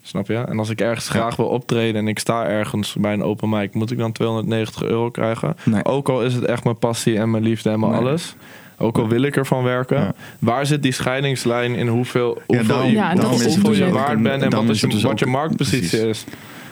[0.02, 0.34] Snap je?
[0.36, 1.12] En als ik ergens Ja.
[1.12, 4.82] graag wil optreden en ik sta ergens bij een open mic, moet ik dan 290
[4.82, 5.56] euro krijgen?
[5.64, 5.84] Nee.
[5.84, 8.00] Ook al is het echt mijn passie en mijn liefde en mijn Nee.
[8.00, 8.34] alles.
[8.78, 9.96] Ook al wil ik ervan werken.
[9.98, 10.14] Ja.
[10.38, 14.50] Waar zit die scheidingslijn in hoeveel, hoeveel, daarom- je, hoeveel je natuurlijk- waard bent en
[14.66, 16.24] wat, je, dus wat je ook- marktpositie precies.
[16.24, 16.24] is?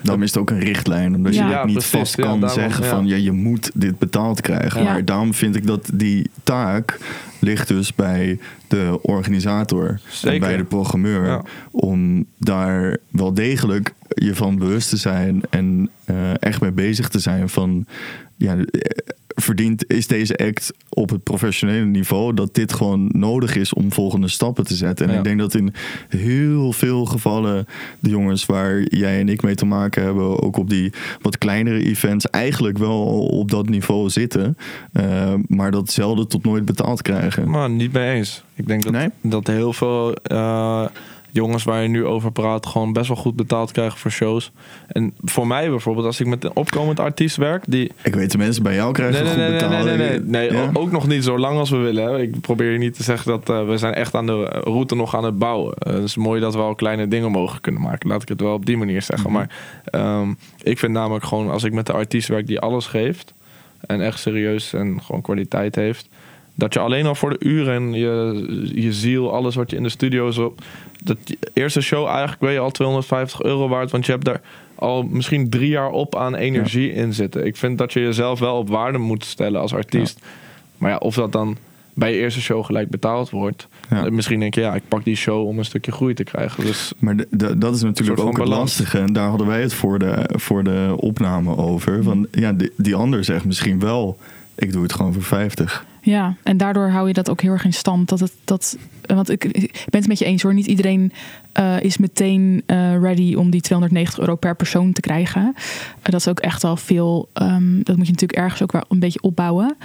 [0.03, 1.45] Dan is het ook een richtlijn, omdat Ja.
[1.47, 1.91] je Ja, niet precies.
[1.91, 4.85] vast kan daarom, zeggen van ja, je moet dit betaald krijgen.
[4.85, 6.99] Maar daarom vind ik dat die taak
[7.41, 8.39] ligt dus bij
[8.69, 10.35] de organisator Zeker.
[10.35, 11.41] en bij de programmeur.
[11.71, 17.19] Om daar wel degelijk je van bewust te zijn en eh, echt mee bezig te
[17.19, 17.87] zijn van
[18.37, 18.57] ja,
[19.41, 24.28] verdient, is deze act op het professionele niveau dat dit gewoon nodig is om volgende
[24.28, 25.07] stappen te zetten.
[25.07, 25.18] En Ja.
[25.18, 25.74] ik denk dat in
[26.09, 27.66] heel veel gevallen
[28.01, 31.84] de jongens waar jij en ik mee te maken hebben, ook op die wat kleinere
[31.84, 34.57] events, eigenlijk wel op dat niveau zitten,
[34.93, 37.51] eh, maar dat zelden tot nooit betaald krijgen.
[37.51, 38.43] Maar niet mee eens.
[38.55, 39.09] Ik denk dat, Nee?
[39.20, 40.86] dat heel veel eh,
[41.33, 42.66] jongens waar je nu over praat...
[42.66, 44.53] gewoon best wel goed betaald krijgen voor shows.
[44.87, 47.64] En voor mij bijvoorbeeld, als ik met een opkomend artiest werk...
[47.68, 49.99] die Ik weet de mensen bij jou krijgen Nee, nee, goed nee, nee, betaald.
[49.99, 50.53] nee, nee, nee.
[50.53, 50.70] Ja?
[50.74, 52.05] o- ook nog niet zo lang als we willen.
[52.05, 52.20] Hè.
[52.20, 55.24] Ik probeer niet te zeggen dat eh, we zijn echt aan de route nog aan
[55.24, 55.74] het bouwen.
[55.74, 58.09] Eh, het is mooi dat we al kleine dingen mogen kunnen maken.
[58.09, 59.31] Laat ik het wel op die manier zeggen.
[59.31, 59.39] Mhm.
[59.39, 59.51] Maar
[59.85, 63.35] ehm, ik vind namelijk gewoon als ik met de artiest werk die alles geeft
[63.87, 66.09] en echt serieus en gewoon kwaliteit heeft.
[66.55, 69.83] Dat je alleen al voor de uren en je, je ziel, alles wat je in
[69.83, 70.61] de studio is op.
[71.05, 71.17] Dat
[71.53, 73.91] eerste show eigenlijk ben je al 250 euro waard.
[73.91, 74.41] Want je hebt daar
[74.75, 77.47] al misschien drie jaar op aan energie in zitten.
[77.47, 80.19] Ik vind dat je jezelf wel op waarde moet stellen als artiest.
[80.79, 81.57] Maar ja, of dat dan
[81.95, 83.69] bij je eerste show gelijk betaald wordt.
[83.91, 84.05] Ja.
[84.05, 86.65] eh, Misschien denk je, ja, ik pak die show om een stukje groei te krijgen.
[86.65, 88.99] Dus Maar de- de- dat is natuurlijk ook het lastige.
[88.99, 92.03] En daar hadden wij het voor de, voor de opname over.
[92.03, 94.19] Van, ja, die, die ander zegt misschien wel,
[94.55, 95.85] ik doe het gewoon voor 50.
[96.01, 98.09] Ja, en daardoor hou je dat ook heel erg in stand.
[98.09, 100.55] Dat het, dat, want ik, ik ben het met je eens hoor.
[100.55, 101.13] Niet iedereen
[101.53, 105.55] eh, is meteen eh, ready om die 290 euro per persoon te krijgen.
[106.03, 107.29] Eh, dat is ook echt al veel.
[107.33, 109.77] ehm, dat moet je natuurlijk ergens ook wel een beetje opbouwen.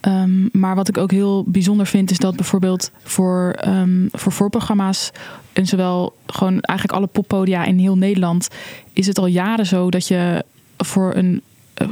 [0.00, 5.10] Ehm, maar wat ik ook heel bijzonder vind, is dat bijvoorbeeld voor, ehm, voor voorprogramma's
[5.52, 8.48] en zowel gewoon eigenlijk alle poppodia in heel Nederland,
[8.92, 10.44] is het al jaren zo dat je
[10.78, 11.42] voor een,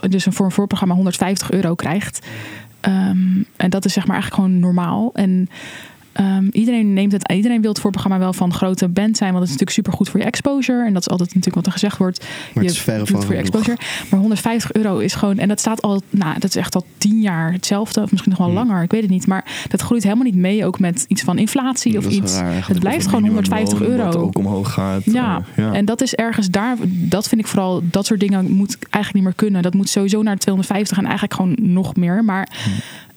[0.08, 2.26] dus een, voor een voorprogramma 150 euro krijgt.
[2.80, 5.10] Ehm, en dat is zeg maar eigenlijk gewoon normaal.
[5.14, 5.48] En
[6.12, 9.52] ehm, iedereen neemt het, iedereen wil het voorprogramma wel van grote band zijn, want het
[9.54, 10.86] is natuurlijk super goed voor je exposure.
[10.86, 12.18] En dat is altijd natuurlijk wat er gezegd wordt.
[12.20, 12.28] Maar
[12.64, 13.76] je het is verre van voor je exposure.
[14.10, 17.20] Maar 150 euro is gewoon, en dat staat al, nou, dat is echt al tien
[17.20, 18.56] jaar hetzelfde, of misschien nog wel Hmm.
[18.68, 19.26] langer, ik weet het niet.
[19.26, 22.34] Maar dat groeit helemaal niet mee, ook met iets van inflatie of Dat iets.
[22.38, 24.26] raar het blijft gewoon 150 Minimumloon, Wat euro.
[24.26, 25.04] ook omhoog gaat.
[25.04, 25.72] Ja, eh, ja.
[25.72, 29.22] en dat is ergens daar, dat vind ik vooral, dat soort dingen moet eigenlijk niet
[29.24, 29.62] meer kunnen.
[29.62, 32.24] Dat moet sowieso naar 250 en eigenlijk gewoon nog meer.
[32.24, 32.48] Maar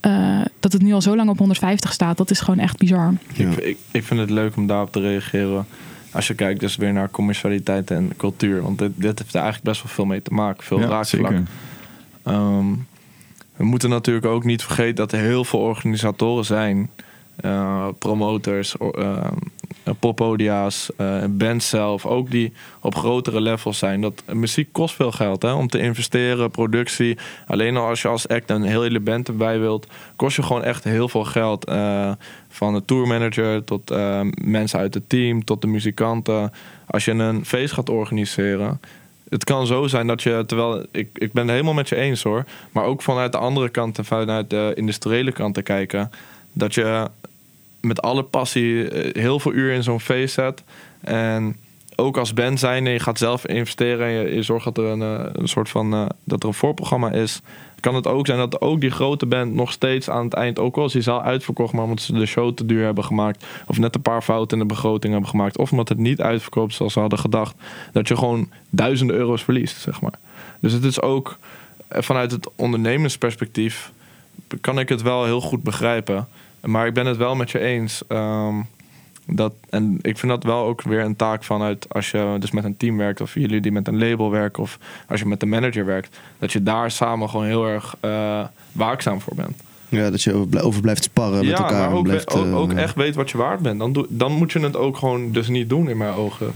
[0.02, 3.14] eh, dat het nu al zo lang op 150 staat, dat is gewoon echt bizar.
[3.34, 3.50] Ja.
[3.50, 5.66] ik, ik, ik vind het leuk om daarop te reageren.
[6.12, 8.62] Als je kijkt dus weer naar commercialiteit en cultuur.
[8.62, 10.64] Want dit, dit heeft er eigenlijk best wel veel mee te maken.
[10.64, 11.06] Veel Ja, raakvlak.
[11.32, 11.44] zeker.
[12.24, 12.66] Ehm,
[13.56, 16.90] we moeten natuurlijk ook niet vergeten dat er heel veel organisatoren zijn.
[17.36, 19.28] eh, promoters, o- ehm, eh,
[20.00, 22.06] poppodia's, eh, bands zelf.
[22.06, 24.02] Ook die op grotere levels zijn.
[24.02, 27.18] Dat, muziek kost veel geld hè, om te investeren, productie.
[27.48, 29.88] Alleen al als je als act een hele band erbij wilt...
[30.16, 31.66] kost je gewoon echt heel veel geld.
[31.66, 32.12] eh,
[32.50, 35.44] van de tourmanager tot eh, mensen uit het team...
[35.46, 36.52] tot de muzikanten.
[36.88, 38.80] Als je een feest gaat organiseren
[39.32, 42.24] het kan zo zijn dat je, terwijl ik, ik ben het helemaal met je eens
[42.24, 46.12] hoor, maar ook vanuit de andere kant vanuit de industriële kant te kijken,
[46.54, 47.08] dat je
[47.82, 50.64] met alle passie eh, heel veel uur in zo'n feest zet
[51.02, 51.56] en
[51.96, 55.26] ook als band zijn je gaat zelf investeren en je, zorgt dat er een, eh,
[55.34, 57.42] een soort van eh, dat er een voorprogramma is,
[57.80, 60.78] kan het ook zijn dat ook die grote band nog steeds aan het eind, ook
[60.78, 63.78] al is die zaal uitverkocht, maar omdat ze de show te duur hebben gemaakt, of
[63.78, 66.94] net een paar fouten in de begroting hebben gemaakt, of omdat het niet uitverkoopt zoals
[66.94, 67.56] ze hadden gedacht,
[67.92, 70.14] dat je gewoon duizenden euro's verliest, zeg maar.
[70.60, 71.38] Dus het is ook
[71.90, 73.92] vanuit het ondernemersperspectief
[74.62, 76.28] kan ik het wel heel goed begrijpen.
[76.62, 78.02] Maar ik ben het wel met je eens.
[78.08, 78.56] ehm,
[79.28, 82.64] dat, en ik vind dat wel ook weer een taak vanuit als je dus met
[82.64, 85.46] een team werkt, of jullie die met een label werken, of als je met de
[85.46, 89.62] manager werkt, dat je daar samen gewoon heel erg eh, waakzaam voor bent.
[89.90, 91.72] Ja, dat je over, blij- over blijft sparren met elkaar.
[91.80, 93.80] maar en ook, blijft, ook, eh, ook echt weet wat je waard bent.
[93.80, 96.52] Dan, doe, dan moet je het ook gewoon dus niet doen in mijn ogen.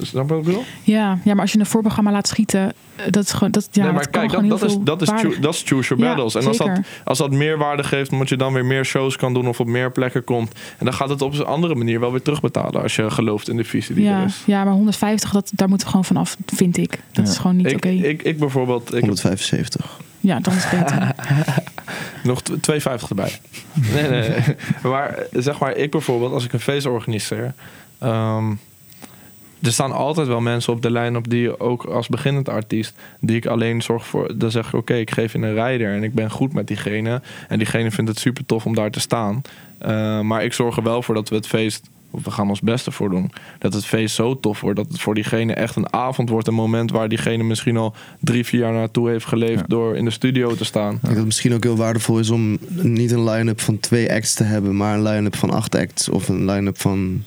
[0.00, 0.64] Snap je wat ik bedoel?
[0.82, 2.72] Ja, ja, maar als je een voorprogramma laat schieten, eh,
[3.10, 5.02] dat is gewoon, dat, ja, nee, maar dat kan kijk, gewoon dat, is, veel dat,
[5.02, 5.08] is
[5.40, 6.34] dat choose your Ja, battles.
[6.42, 6.70] en als dat,
[7.04, 9.66] als dat meer waarde geeft, omdat je dan weer meer shows kan doen of op
[9.66, 10.52] meer plekken komt.
[10.78, 13.56] En dan gaat het op een andere manier wel weer terugbetalen als je gelooft in
[13.56, 14.42] de visie die er ja, is.
[14.46, 16.90] ja, maar 150, dat, daar moeten we gewoon vanaf, vind ik.
[17.12, 17.30] Dat Ja.
[17.32, 17.88] is gewoon niet Ik, oké.
[17.88, 20.00] ik, ik bijvoorbeeld, ik heb 175.
[20.20, 21.14] Ja, dan is het beter.
[22.30, 22.50] nog t-
[23.02, 23.38] 2,50 erbij.
[23.92, 24.38] nee, nee, nee.
[24.92, 27.54] Maar eh, zeg maar, ik bijvoorbeeld, als ik een feest organiseer.
[27.98, 28.44] ehm,
[29.62, 33.36] er staan altijd wel mensen op de lijn op die ook als beginnend artiest, die
[33.36, 34.38] ik alleen zorg voor.
[34.38, 37.22] Dan zeg ik: Oké, ik geef je een rijder en ik ben goed met diegene.
[37.48, 39.42] En diegene vindt het super tof om daar te staan.
[39.78, 41.90] Eh, maar ik zorg er wel voor dat we het feest.
[42.10, 43.32] of We gaan ons beste voor doen.
[43.58, 44.76] Dat het feest zo tof wordt.
[44.76, 46.46] Dat het voor diegene echt een avond wordt.
[46.46, 49.60] Een moment waar diegene misschien al drie, vier jaar naartoe heeft geleefd.
[49.60, 49.66] Ja.
[49.66, 50.94] door in de studio te staan.
[50.94, 54.12] Ik denk dat het misschien ook heel waardevol is om niet een line-up van twee
[54.12, 56.08] acts te hebben, maar een line-up van acht acts.
[56.08, 57.24] Of een line-up van,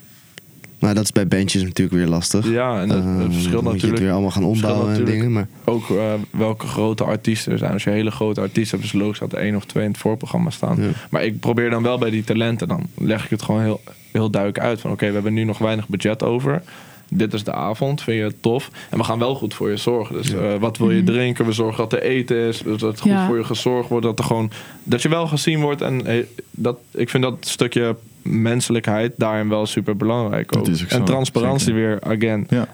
[0.86, 2.49] Maar dat is bij bandjes natuurlijk weer lastig.
[2.49, 4.88] Ja, en het, Eh, het verschilt moet je het natuurlijk weer allemaal gaan ombouwen en
[4.89, 5.31] natuurlijk dingen.
[5.31, 7.71] Maar ook eh, welke grote artiesten er zijn.
[7.71, 9.99] Als je hele grote artiesten hebt, is logisch dat er één of twee in het
[9.99, 10.81] voorprogramma staan.
[10.81, 10.89] Ja.
[11.09, 13.81] Maar ik probeer dan wel bij die talenten, dan leg ik het gewoon heel,
[14.11, 14.81] heel duidelijk uit.
[14.81, 16.61] Van oké, we hebben nu nog weinig budget over.
[17.09, 18.69] Dit is de avond, vind je het tof?
[18.89, 20.15] En we gaan wel goed voor je zorgen.
[20.15, 21.05] Dus eh, wat wil je Mhm.
[21.05, 21.45] drinken?
[21.45, 22.57] We zorgen dat er eten is.
[22.61, 23.27] Dus dat het goed Ja.
[23.27, 24.05] voor je gezorgd wordt.
[24.05, 24.51] Dat, er gewoon,
[24.83, 25.81] dat je wel gezien wordt.
[25.81, 27.95] En eh, dat, ik vind dat stukje
[28.30, 30.57] menselijkheid daarin wel super belangrijk.
[30.57, 30.67] Ook.
[30.67, 31.82] is ook zo, en transparantie zeker.
[31.82, 32.45] weer, again.
[32.49, 32.67] Ja.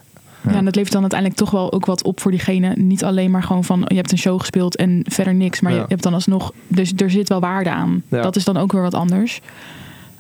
[0.44, 0.54] Ja.
[0.54, 2.74] en dat levert dan uiteindelijk toch wel ook wat op voor diegene.
[2.76, 5.60] Niet alleen maar gewoon van je hebt een show gespeeld en verder niks.
[5.62, 5.78] Maar Ja.
[5.80, 6.54] je hebt dan alsnog.
[6.68, 8.04] Dus er zit wel waarde aan.
[8.08, 8.22] Ja.
[8.22, 9.42] Dat is dan ook weer wat anders.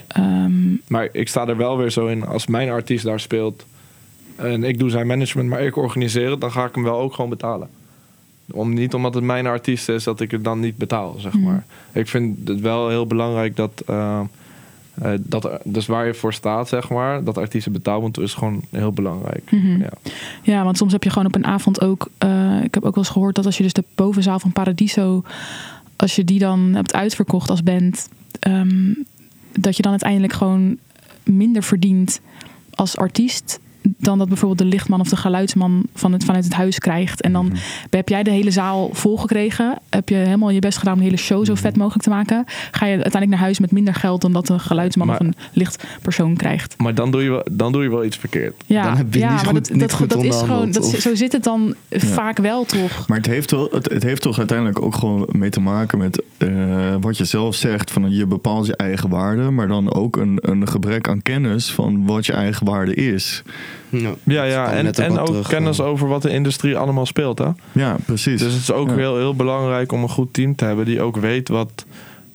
[0.07, 0.51] Ehm,
[0.87, 3.65] Maar ik sta er wel weer zo in, als mijn artiest daar speelt
[4.35, 7.13] en ik doe zijn management, maar ik organiseer het, dan ga ik hem wel ook
[7.13, 7.67] gewoon betalen.
[8.51, 11.43] Om, niet omdat het mijn artiest is, dat ik het dan niet betaal, zeg Mhm.
[11.43, 11.65] maar.
[11.91, 14.19] Ik vind het wel heel belangrijk dat, eh,
[14.93, 18.61] eh, dat dus waar je voor staat, zeg maar, dat artiesten betaald moeten, is gewoon
[18.71, 19.51] heel belangrijk.
[19.51, 19.81] Mhm.
[19.81, 19.89] Ja.
[20.43, 22.09] Ja, want soms heb je gewoon op een avond ook.
[22.17, 25.23] eh, ik heb ook wel eens gehoord dat als je dus de bovenzaal van Paradiso.
[25.95, 28.09] als je die dan hebt uitverkocht als band.
[28.39, 28.93] ehm,
[29.59, 30.77] dat je dan uiteindelijk gewoon
[31.23, 32.21] minder verdient
[32.73, 33.59] als artiest.
[33.81, 37.21] Dan dat bijvoorbeeld de lichtman of de geluidsman van het, vanuit het huis krijgt.
[37.21, 37.55] En dan Mhm.
[37.89, 39.77] heb jij de hele zaal volgekregen.
[39.89, 42.43] Heb je helemaal je best gedaan om de hele show zo vet mogelijk te maken.
[42.71, 45.33] Ga je uiteindelijk naar huis met minder geld dan dat een geluidsman Maar- of een
[45.53, 46.75] lichtpersoon krijgt.
[46.77, 48.63] Maar dan doe, je wel, dan doe je wel iets verkeerd.
[48.65, 50.71] Ja, Dan heb je ja niet maar goed- dat, niet dat, goed dat is gewoon,
[50.71, 53.07] dat, zo zit het dan vaak wel toch.
[53.07, 56.23] Maar het heeft, wel, het, het heeft toch uiteindelijk ook gewoon mee te maken met
[56.37, 56.47] eh,
[57.01, 57.91] wat je zelf zegt.
[57.91, 62.05] Van je bepaalt je eigen waarde, maar dan ook een, een gebrek aan kennis van
[62.05, 63.43] wat je eigen waarde is.
[63.91, 64.71] Ja, Ja, ja.
[64.73, 67.47] En, en ook terug, kennis over wat de industrie allemaal speelt, hè?
[67.71, 68.39] Ja, precies.
[68.41, 68.95] Dus het is ook Ja.
[68.95, 71.85] heel, heel belangrijk om een goed team te hebben die ook weet wat,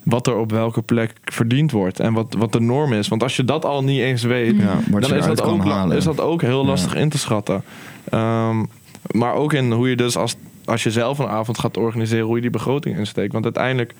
[0.02, 3.08] wat er op welke plek verdiend wordt en wat, wat de norm is.
[3.08, 5.96] Want als je dat al niet eens weet, ja, dan is dat, ook, halen.
[5.96, 6.66] is dat ook heel Ja.
[6.68, 7.62] lastig in te schatten.
[8.10, 8.64] Ehm,
[9.10, 12.34] maar ook in hoe je dus als, als je zelf een avond gaat organiseren, hoe
[12.36, 13.32] je die begroting insteekt.
[13.32, 13.94] Want uiteindelijk,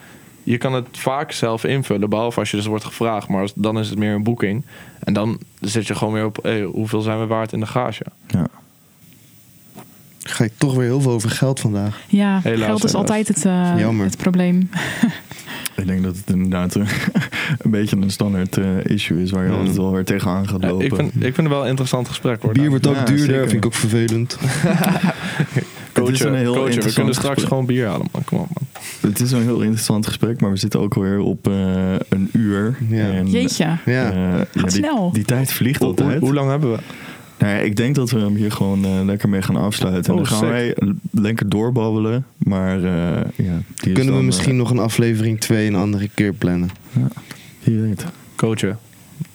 [0.47, 3.29] je kan het vaak zelf invullen, behalve als je dus wordt gevraagd.
[3.29, 4.65] Maar dan is het meer een boeking.
[5.01, 8.05] En dan zit je gewoon weer op, hey, hoeveel zijn we waard in de gage?
[8.29, 8.47] Ja.
[10.23, 12.01] Ga je toch weer heel veel over geld vandaag.
[12.09, 12.95] Ja, Helaas, geld is helaas.
[12.95, 14.59] altijd het, eh, het probleem.
[15.77, 16.89] Ik denk dat het inderdaad eh,
[17.63, 19.57] een beetje een standaard eh, issue is waar je Ja.
[19.57, 20.85] altijd wel weer tegenaan gaat Ja, lopen.
[20.87, 22.53] ik, vind, ik vind het wel een interessant gesprek hoor.
[22.53, 23.41] Bier wordt ook Ja, duurder, zeker.
[23.49, 24.39] vind ik ook vervelend.
[25.93, 26.45] Coachen, een
[26.83, 27.49] we kunnen straks gesprek.
[27.49, 28.25] gewoon bier halen, man.
[28.25, 28.66] Kom op, man.
[29.09, 32.77] Het is een heel interessant gesprek, maar we zitten ook weer op eh, een uur.
[32.89, 33.11] Ja.
[33.11, 33.77] En, Jeetje.
[33.85, 34.11] Ja.
[34.13, 35.13] eh, ja, die, snel.
[35.13, 36.21] Die tijd vliegt Hoe, hoe, altijd.
[36.21, 36.79] hoe lang hebben we?
[37.39, 40.13] Nou ja, ik denk dat we hem hier gewoon eh, lekker mee gaan afsluiten.
[40.15, 40.49] En Oh, dan gaan sick.
[40.49, 40.77] wij
[41.23, 42.27] lekker doorbabbelen.
[42.39, 46.33] Maar eh, ja, die is Kunnen we misschien nog een aflevering 2 een andere keer
[46.33, 46.71] plannen?
[46.95, 47.03] eh,
[47.63, 48.05] wie weet.
[48.37, 48.79] Coachen.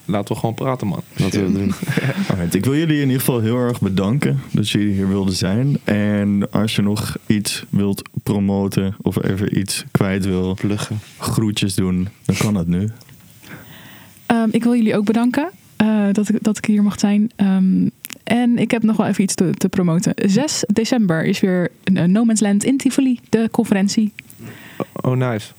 [0.04, 1.02] Laten we gewoon praten, man.
[1.16, 1.72] Wat we doen.
[2.30, 5.78] Alright, ik wil jullie in ieder geval heel erg bedanken dat jullie hier wilden zijn.
[5.84, 10.98] En als je nog iets wilt promoten of even iets kwijt wil, Pluggen.
[11.18, 12.88] groetjes doen, dan kan dat nu.
[14.26, 17.30] Ehm, ik wil jullie ook bedanken eh, dat, ik, dat ik hier mag zijn.
[17.36, 17.88] Ehm,
[18.24, 20.12] en ik heb nog wel even iets te, te promoten.
[20.16, 24.12] 6 december is weer eh, No Man's Land in Tivoli, de conferentie.
[24.92, 25.52] Oh, nice.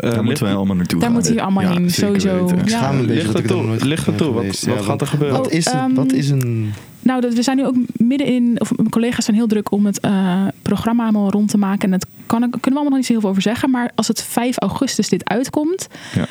[0.00, 2.40] Eh, Daar moeten wij allemaal naartoe Daar moeten jullie allemaal heen, zeker sowieso.
[2.44, 2.58] weten.
[2.58, 2.78] Ik Ja.
[2.78, 3.66] schaam me een beetje Ligt dat het ik er toe?
[3.66, 4.34] nooit Ligt het ben toe?
[4.34, 5.36] Wat, wat Ja, gaat er gebeuren?
[5.36, 6.72] Wat Oh, is, het, ehm, wat is een...
[7.02, 9.86] Nou, dat, we zijn nu ook midden in, of mijn collega's zijn heel druk om
[9.86, 11.80] het eh, programma allemaal rond te maken.
[11.82, 13.70] En dat kan, ik- kunnen we allemaal nog niet zo heel veel over zeggen.
[13.70, 16.26] Maar als het 5 augustus dit uitkomt, Ja.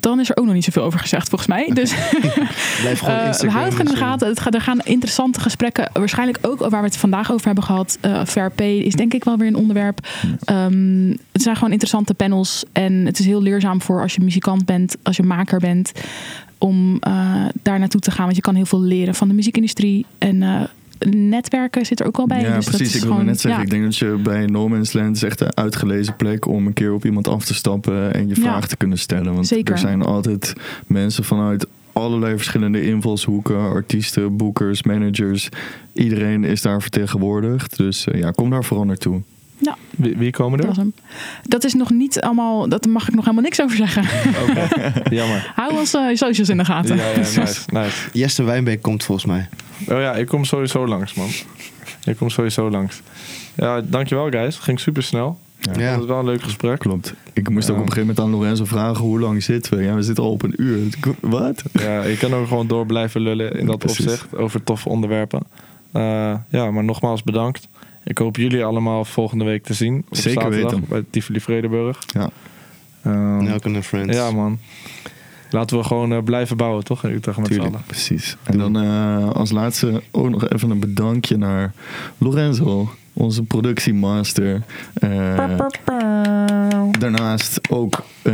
[0.00, 1.70] Dan is er ook nog niet zoveel over gezegd volgens mij.
[1.74, 1.90] Dus
[2.80, 3.56] Blijf gewoon Eh, we Instagram.
[3.56, 4.28] houden het in de gaten.
[4.28, 5.90] Het gaat, er gaan interessante gesprekken.
[5.92, 7.98] Waarschijnlijk ook waar we het vandaag over hebben gehad.
[8.00, 10.06] eh VRP is denk ik wel weer een onderwerp.
[10.44, 12.64] Ehm, het zijn gewoon interessante panels.
[12.72, 15.92] En het is heel leerzaam voor als je muzikant bent, als je maker bent.
[16.58, 18.24] Om eh, daar naartoe te gaan.
[18.24, 20.06] Want je kan heel veel leren van de muziekindustrie.
[20.18, 20.42] En
[21.08, 22.40] netwerken zit er ook wel bij.
[22.40, 22.94] Ja, dus dat precies.
[22.94, 23.66] Ik wilde gewoon- net zeggen, ja.
[23.66, 26.72] ik denk dat je bij No Man's Land is echt een uitgelezen plek om een
[26.72, 28.40] keer op iemand af te stappen en je Ja.
[28.42, 29.34] vraag te kunnen stellen.
[29.34, 29.72] Want Zeker.
[29.72, 30.52] er zijn altijd
[30.86, 35.48] mensen vanuit allerlei verschillende invalshoeken, artiesten, boekers, managers.
[35.92, 37.76] Iedereen is daar vertegenwoordigd.
[37.76, 39.20] Dus eh, ja, kom daar vooral naartoe.
[39.58, 40.74] Ja, Wie, wie komen er?
[41.42, 44.02] Dat is nog niet allemaal, dat mag ik nog helemaal niks over zeggen.
[44.48, 45.52] Oké, jammer.
[45.54, 46.96] Hou ons eh, socials in de gaten.
[46.96, 48.08] Ja, ja, nice, nice.
[48.12, 49.48] Jesse Wijnbeek komt volgens mij.
[49.88, 51.28] Oh ja, ik kom sowieso langs, man.
[52.04, 53.00] Ik kom sowieso langs.
[53.54, 54.56] Ja, dankjewel, guys.
[54.58, 55.38] Ging super snel.
[55.58, 55.72] Ja.
[55.80, 55.90] Ja.
[55.90, 56.78] Dat was wel een leuk gesprek.
[56.78, 57.14] Klopt.
[57.32, 59.82] Ik moest ook op een gegeven moment aan Lorenzo vragen hoe lang zitten we.
[59.84, 60.86] Ja, we zitten al op een uur.
[60.86, 61.62] Ik- Wat?
[61.72, 64.04] Ja, je kan ook gewoon door blijven lullen in dat Precies.
[64.04, 65.42] opzicht over toffe onderwerpen.
[65.92, 67.68] Eh, ja, maar nogmaals bedankt.
[68.04, 70.04] Ik hoop jullie allemaal volgende week te zien.
[70.08, 70.84] Op Zeker zaterdag weten.
[70.88, 71.98] bij Tivoli Vredenburg.
[72.06, 72.30] Ja.
[73.02, 74.16] Ehm, Nelken en Friends.
[74.16, 74.58] ja, man.
[75.50, 77.04] Laten we gewoon eh, blijven bouwen, toch?
[77.04, 77.86] In Utrecht met z'n Tuurlijk, allen.
[77.86, 78.36] precies.
[78.42, 81.72] En dan eh, als laatste ook nog even een bedankje naar
[82.18, 84.62] Lorenzo, onze productiemaster.
[84.94, 85.58] Eh,
[86.98, 88.32] daarnaast ook, eh,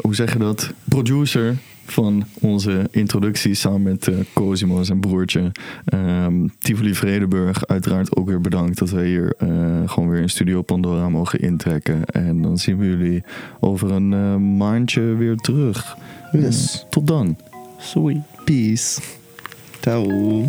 [0.00, 1.56] hoe zeg je dat, producer
[1.92, 5.52] van onze introductie samen met eh, Cosimo, zijn broertje.
[5.84, 9.48] Ehm Tivoli Vredeburg, uiteraard ook weer bedankt dat wij hier eh,
[9.86, 12.04] gewoon weer in Studio Pandora mogen intrekken.
[12.04, 13.24] En dan zien we jullie
[13.60, 15.96] over een eh, maandje weer terug.
[16.32, 16.86] Yes.
[16.90, 17.36] Tot dan.
[17.78, 18.22] Sweet.
[18.44, 19.00] Peace.
[19.80, 20.46] Ciao.